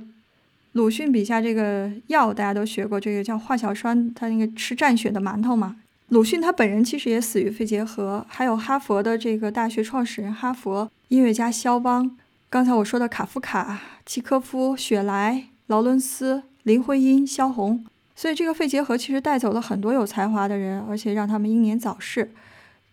[0.73, 5.77] 鲁迅笔下这个药，大家都学过，这个叫华小栓，他那个吃蘸血的馒头嘛。
[6.09, 8.25] 鲁迅他本人其实也死于肺结核。
[8.31, 12.17] 还有哈佛的这个大学创始人，哈佛音乐家肖邦，
[12.51, 17.85] 刚才我说的卡夫卡、契科夫、雪莱、劳伦斯、林徽因、萧红，
[18.15, 22.31] 所以这个肺结核其实带走了很多有才华的人，而且让他们英年早逝。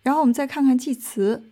[0.02, 1.44] 然后我们再看看济慈，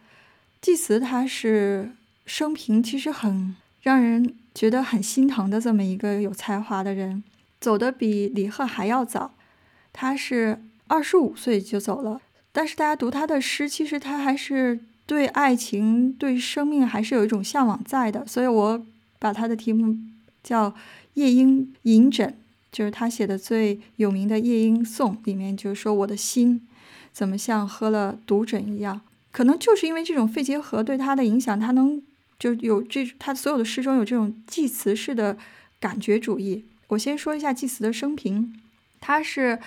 [0.61, 1.93] 济慈他是。
[2.27, 7.23] 生平其实很让人觉得很心疼的这么一个有才华的人，
[7.61, 9.35] 走的比李贺还要早，
[9.93, 12.23] 他是二十五岁就走了。
[12.51, 18.27] 但是大家读他的诗，其实他还是对爱情、对生命还是有一种向往在的。
[18.27, 18.87] 所以我
[19.19, 19.97] 把他的题目
[20.43, 20.71] 叫
[21.15, 22.29] 《夜莺吟枕》，
[22.73, 26.67] 就是他写的最有名的《夜莺颂》里面，就是说我的心
[27.13, 29.01] 怎么像喝了毒枕一样。
[29.31, 32.03] 可能就是因为这种肺结核对他的影响，他能。
[32.37, 35.39] 就有这，他所有的诗中有这种祭词式的
[35.79, 36.65] 感觉主义。
[36.89, 38.61] 我先说一下祭词的生平，
[39.01, 39.61] 他是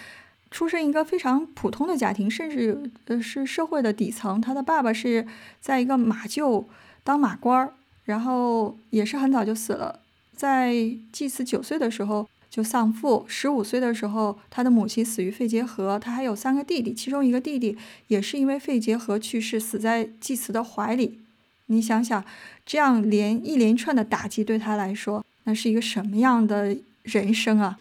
[0.50, 4.40] 出生一个非常普通的家庭，甚至呃是社会的底层。
[4.40, 5.28] 他的爸爸是
[5.60, 6.66] 在一个马厩
[7.04, 7.74] 当马官儿，
[8.06, 10.00] 然后也是很早就死了。
[10.36, 10.74] 在
[11.12, 17.78] 祭词九岁的时候就丧父，十五岁的时候他的母亲死于肺结核，他还有三个弟弟，其中一个弟弟
[18.08, 21.20] 也是因为肺结核去世，死在祭词的怀里。
[21.66, 22.24] 你想想，
[22.66, 27.78] 这样连一连串的打击对他来说，那是一个什么样的人生啊？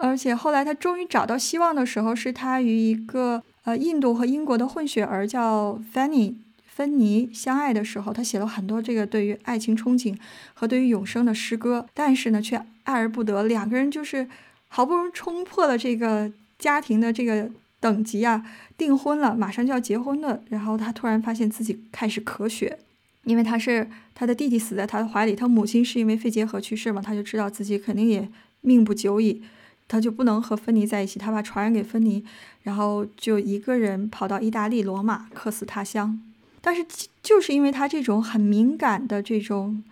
[0.00, 6.34] 而且后来他终于找到希望的时候，是他与一个呃印度和英国的混血儿叫 Fanny
[6.66, 10.16] 芬妮相爱的时候，他写了很多这个对于爱情憧憬
[10.54, 13.42] 和对于永生的诗歌，但是呢却爱而不得。
[13.42, 14.28] 两个人就是
[14.68, 18.44] 好不容易冲破了这个家庭的这个等级啊，
[18.76, 22.78] 订婚了，马上就要结婚了，然后他突然发现自己开始咳血。
[23.24, 28.26] 因为他是他的弟弟死在他的怀里，他母亲是因为肺结核去世嘛，他就知道自己肯定也
[28.62, 29.42] 命不久矣，
[29.88, 32.22] 他就不能和芬妮在一起，他把传染给芬妮，
[32.62, 36.20] 然后就一个人跑到意大利罗马，客死他乡。
[36.60, 36.86] 但是
[37.22, 39.82] 就是因为他这种很敏感的这种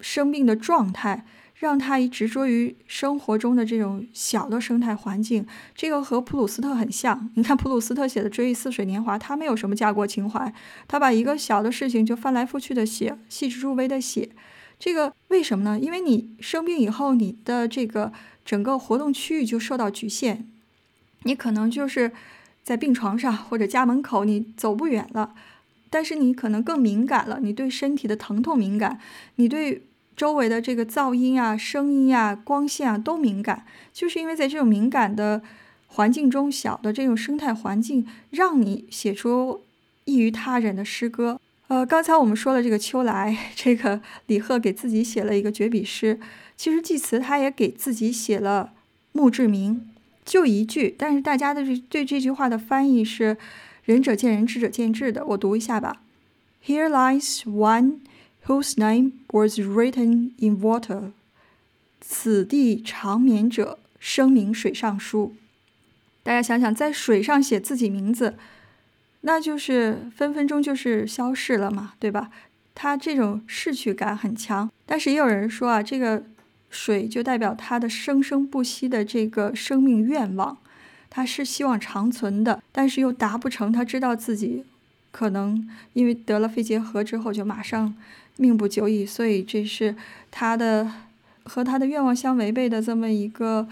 [0.00, 1.24] 生病的状态。
[1.60, 7.28] 让他执着于生活中的这种小的生态环境，这个和普鲁斯特很像。
[7.34, 10.54] 你看普鲁斯特写的《追忆似水年华》，他没有什么家国情怀，
[10.86, 14.30] 他把一个小的事情就翻来覆去的写，细致入微的写，
[14.78, 15.78] 这个为什么呢？
[15.78, 18.12] 因为你生病以后，你的这个
[18.44, 20.46] 整个活动区域就受到局限，
[21.24, 22.12] 你可能就是
[22.62, 25.34] 在病床上或者家门口，你走不远了。
[25.90, 29.00] 但是你可能更敏感了，你对身体的疼痛敏感，
[29.36, 29.82] 你对
[30.14, 35.42] 周围的这个噪音啊、声音啊、光线啊都敏感，就是因为在这种敏感的
[35.86, 39.62] 环境中，小的这种生态环境，让你写出
[40.04, 41.40] 异于他人的诗歌。
[41.68, 46.18] 呃，刚才我们说了这个秋来， 这个李贺给自己写了一个绝笔诗。
[46.56, 48.72] 其实济慈他也给自己写了
[49.12, 49.86] 墓志铭，
[50.24, 53.36] 就一句，但是大家的这对这句话的翻译是
[53.84, 55.24] “仁者见仁，智者见智”的。
[55.26, 56.02] 我读一下吧
[56.64, 57.98] ：Here lies one
[58.46, 61.12] whose name was written in water。
[62.00, 65.34] 此地长眠者，声名水上书。
[66.22, 68.36] 大家想想，在水上写自己名字。
[69.22, 72.30] 那就是分分钟就是消逝了嘛，对吧？
[72.74, 76.22] 他这种逝去感很强，但是也有人说啊，这个
[76.70, 80.56] 水就代表他的生生不息的这个生命愿望，
[81.10, 83.72] 他是希望长存的，但是又达不成。
[83.72, 84.64] 他知道自己
[85.10, 87.92] 可能因为得了肺结核之后就马上
[88.36, 89.96] 命不久矣，所以这是
[90.30, 90.88] 他的
[91.42, 93.66] 和他的愿望相违背的这么一个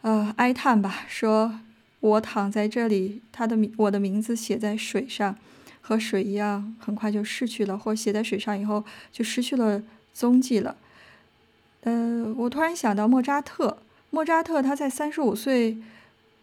[0.00, 1.60] 呃哀叹吧，说。
[2.02, 5.36] 我躺在这里，他的名，我的名字写在水上，
[5.80, 9.80] 和水一样，很快就逝去了，或写在水上以后就失去了
[10.12, 10.76] 踪迹了。
[11.82, 13.78] 呃，我突然想到莫扎特，
[14.10, 15.78] 莫扎特他在三十五岁，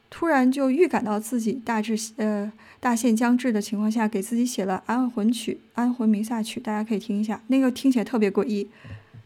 [0.09, 2.49] 突然就预感到自己大致呃
[2.79, 8.69] 大限将至的情况下，给自己写了《安魂曲》《安魂弥撒曲》，大家可以听一下，那个听起来特别诡异，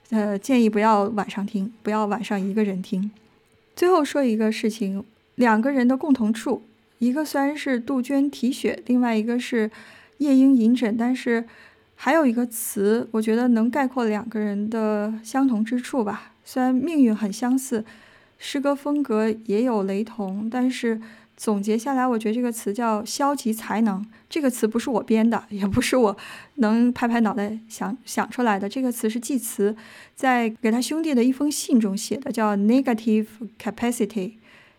[0.09, 3.11] 呃，建议不要晚上听，不要晚上一个人听。
[3.75, 5.05] 最后说一个事情。
[5.35, 6.63] 两个人的共同处，
[6.99, 9.69] 一个虽然是杜鹃啼血，另外一个是
[10.17, 11.45] 夜莺吟枕，但是
[11.95, 16.33] 还有一个词，我觉得能概括两个人的相同之处吧。
[16.45, 17.83] 虽然命运很相似，
[18.37, 21.01] 诗歌风格也有雷同，但是
[21.35, 24.05] 总结下来，我觉得这个词叫消极才能。
[24.29, 26.17] 这个词不是我编的，也不是我
[26.55, 28.67] 能拍拍脑袋想想出来的。
[28.67, 29.75] 这个词是季慈
[30.15, 33.25] 在给他兄弟的一封信中写的，叫 negative
[33.59, 34.33] capacity。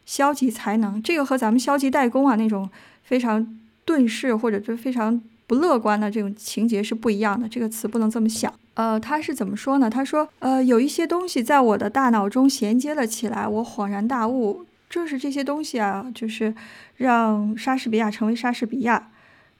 [0.06, 2.68] 消极才能，这个和咱们消极怠工啊那种
[3.02, 7.48] 非常遁世或者是非常不乐观的这种情节是不一样的。
[7.48, 8.52] 这个词不能这么想。
[8.74, 9.88] 呃，他是怎么说呢？
[9.88, 16.54] 他说，呃，有一些东西在我的大脑中衔接了起来，我恍然大悟，正是这些东西啊，就是
[16.96, 19.10] 让莎士比亚成为莎士比亚。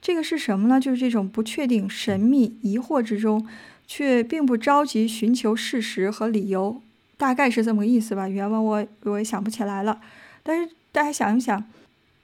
[0.01, 0.79] 这个是什么呢？
[0.79, 3.47] 就是这种不确定、神秘、疑惑之中，
[3.87, 6.81] 却并不着急寻求事实和理由，
[7.17, 8.27] 大概是这么个意思吧。
[8.27, 9.99] 原文我我也想不起来了。
[10.47, 11.65] 但是大家想一想，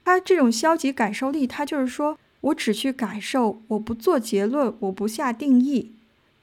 [0.04, 5.90] 他这种消极感受力，他就是说我只去感受，我不做结论，我不下定义，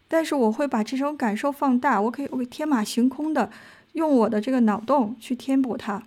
[0.10, 3.50] 但是我会把这种感受放大，我可以我天马行空的
[3.94, 6.04] 用我的这个脑洞去填补它。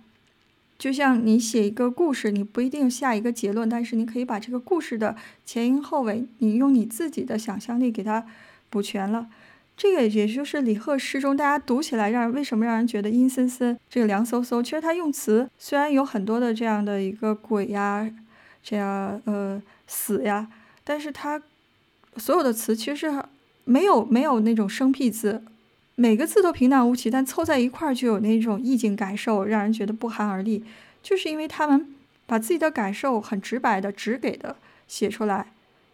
[0.77, 8.25] 就像你写一个故事，你不一定下一个结论，但是你可以把这个故事的前因后尾，你用你自己的想象力给它
[8.69, 9.27] 补全了。
[9.75, 14.61] 这个也就是李贺诗中，大家读起来让为什么让人觉得阴森森，这个凉飕飕。
[14.61, 18.09] 其实他用词虽然有很多的这样的一个鬼呀，
[18.63, 20.47] 这样呃死呀，
[20.83, 21.41] 但是他
[22.17, 23.11] 所有的词其实
[23.65, 25.43] 没有没有那种生僻字，
[25.95, 30.63] 每个字都平淡无奇，但凑在一块儿就有那种意境感受，让人觉得不寒而栗。
[31.01, 31.93] 就是因为他们
[32.27, 34.55] 把自己的感受很直白的直给的
[34.87, 35.47] 写出来，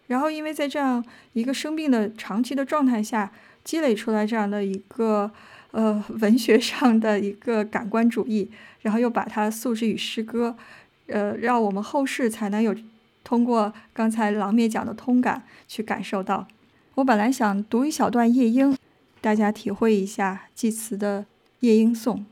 [0.07, 3.31] 然后因为在这样一个生病的长期的状态下。
[3.69, 5.29] 积累出来这样的一个
[5.69, 8.49] 呃文学上的一个感官主义，
[8.81, 10.57] 然后又把它诉之于诗歌，
[11.05, 12.75] 呃，让我们后世才能有
[13.23, 16.47] 通过刚才郎灭讲的通感去感受到。
[16.95, 18.73] 我本来想读一小段《夜莺》，
[19.21, 21.21] 大家体会一下祭词的
[21.59, 22.25] 《夜莺颂》。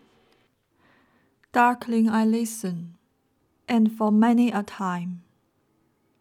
[1.53, 2.93] Darkling I listen,
[3.67, 5.19] and for many a time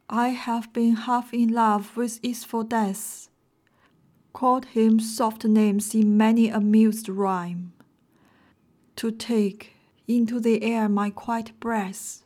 [0.09, 3.28] I have been half in love with its for death.
[4.36, 7.72] Called him soft names in many amused rhyme,
[8.94, 9.72] to take
[10.06, 12.22] into the air my quiet breath.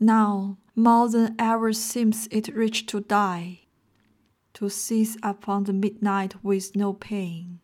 [0.00, 3.60] Now more than ever seems it rich to die,
[4.54, 7.60] to seize upon the midnight with no pain.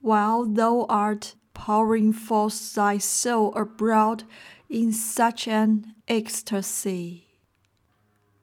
[0.00, 4.24] While thou art pouring forth thy soul abroad
[4.68, 7.28] in such an ecstasy,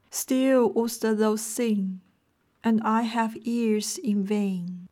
[0.10, 2.00] still wouldst thou sing
[2.66, 4.88] and I have ears in vain.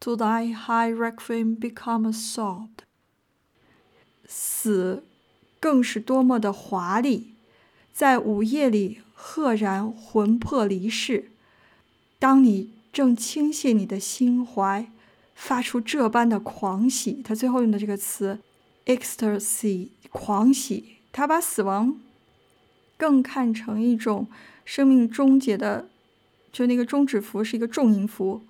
[0.00, 2.68] To thy high requiem become a sob.
[4.26, 5.04] 死，
[5.60, 7.34] 更是多么的华丽，
[7.92, 11.30] 在午夜里赫然魂魄离世。
[12.18, 14.90] 当你正倾泻你的心怀，
[15.34, 17.20] 发出这般的狂喜。
[17.22, 18.38] 他最后用的这个词
[18.86, 20.96] “ecstasy”，狂喜。
[21.12, 22.00] 他把死亡
[22.96, 24.28] 更看成一种
[24.64, 25.88] 生命终结的，
[26.52, 28.42] 就那个终止符是一个重音符。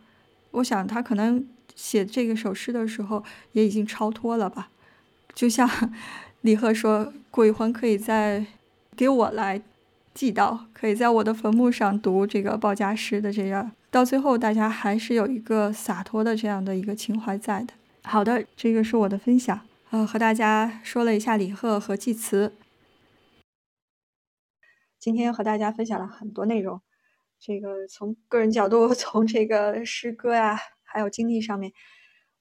[0.53, 3.23] 我想他可能写这个首诗的时候
[3.53, 4.71] 也已经超脱了吧。
[5.35, 5.69] 就像
[6.43, 8.47] 李贺说：“鬼魂可以在
[8.97, 9.61] 给我来
[10.15, 17.75] 祭悼，可以在我的坟墓上读这个报家诗的这样。”到最后，大家还是有一个洒脱的这样的一个情怀在的。
[18.05, 19.61] 好的，这个是我的分享。
[19.91, 22.53] 呃，和大家说了一下李贺和祭词。
[24.99, 26.81] 今天和大家分享了很多内容，
[27.41, 31.73] 这个从个人角度， 从这个诗歌呀，还有经历上面，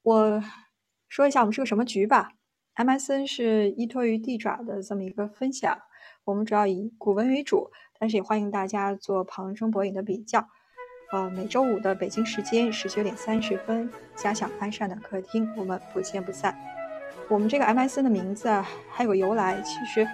[0.01, 0.43] 我
[1.07, 2.31] 说一下我们是个什么局吧。
[2.75, 5.79] MSN 是依托于地爪的这么一个分享，
[6.25, 10.47] 我们主要以古文为主，但是也欢迎大家做旁征博引的比较。
[11.11, 16.55] 呃，每周五的北京时间十九点三十分，家享安善的客厅，我们不见不散。
[17.29, 20.07] 我们这个 MSN 的名字啊，还有个由来，其实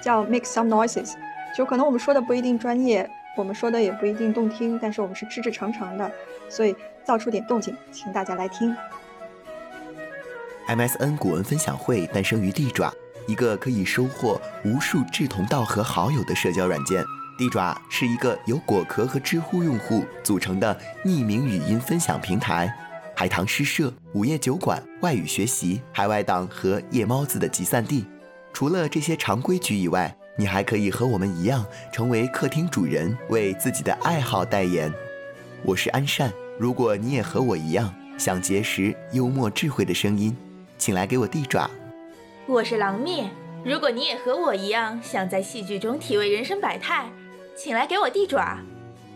[0.00, 1.14] 叫 Make Some Noises，
[1.54, 6.10] 就可能我们说的不一定专业，我们说的也不一定动听，但是我们是赤赤诚诚的，
[6.48, 8.74] 所以造出点动静，请大家来听。
[10.66, 12.92] MSN 古文分享会诞生于地爪，
[13.28, 17.04] 一个可以收获无数志同道合好友的社交软件。
[17.38, 22.74] 地爪是一个由果壳和知乎用户组成的匿名语音分享平台，
[23.14, 28.06] 海棠诗社、午夜酒馆、外语学习、海外党和夜猫子的集散地。
[28.54, 34.92] 除了这些常规局以外，你还可以和我们一样成为客厅主人，为自己的爱好代言。
[35.62, 40.36] 我是安善，如果你也和我一样想结识幽默智慧的声音，
[40.76, 41.70] 请来给我递爪。
[42.46, 43.24] 我是狼灭，
[43.64, 47.06] 如果你也和我一样想在戏剧中体味人生百态。
[47.56, 48.58] 请来给我递爪。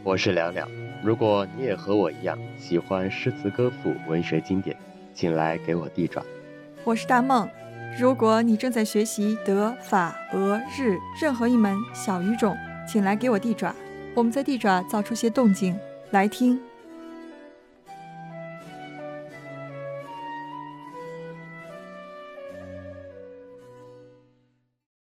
[0.03, 0.67] 我是凉凉，
[1.05, 4.75] 如果你也和我一样喜欢诗词歌赋、文学经典，
[5.13, 6.25] 请来给我递爪。
[6.83, 7.47] 我是大梦，
[7.99, 12.57] 如果你正在学习德、法、俄、日任何一门小语种，
[12.87, 13.75] 请来给我地爪。
[14.15, 15.77] 我们在地爪造出些动静，
[16.11, 16.61] 来听。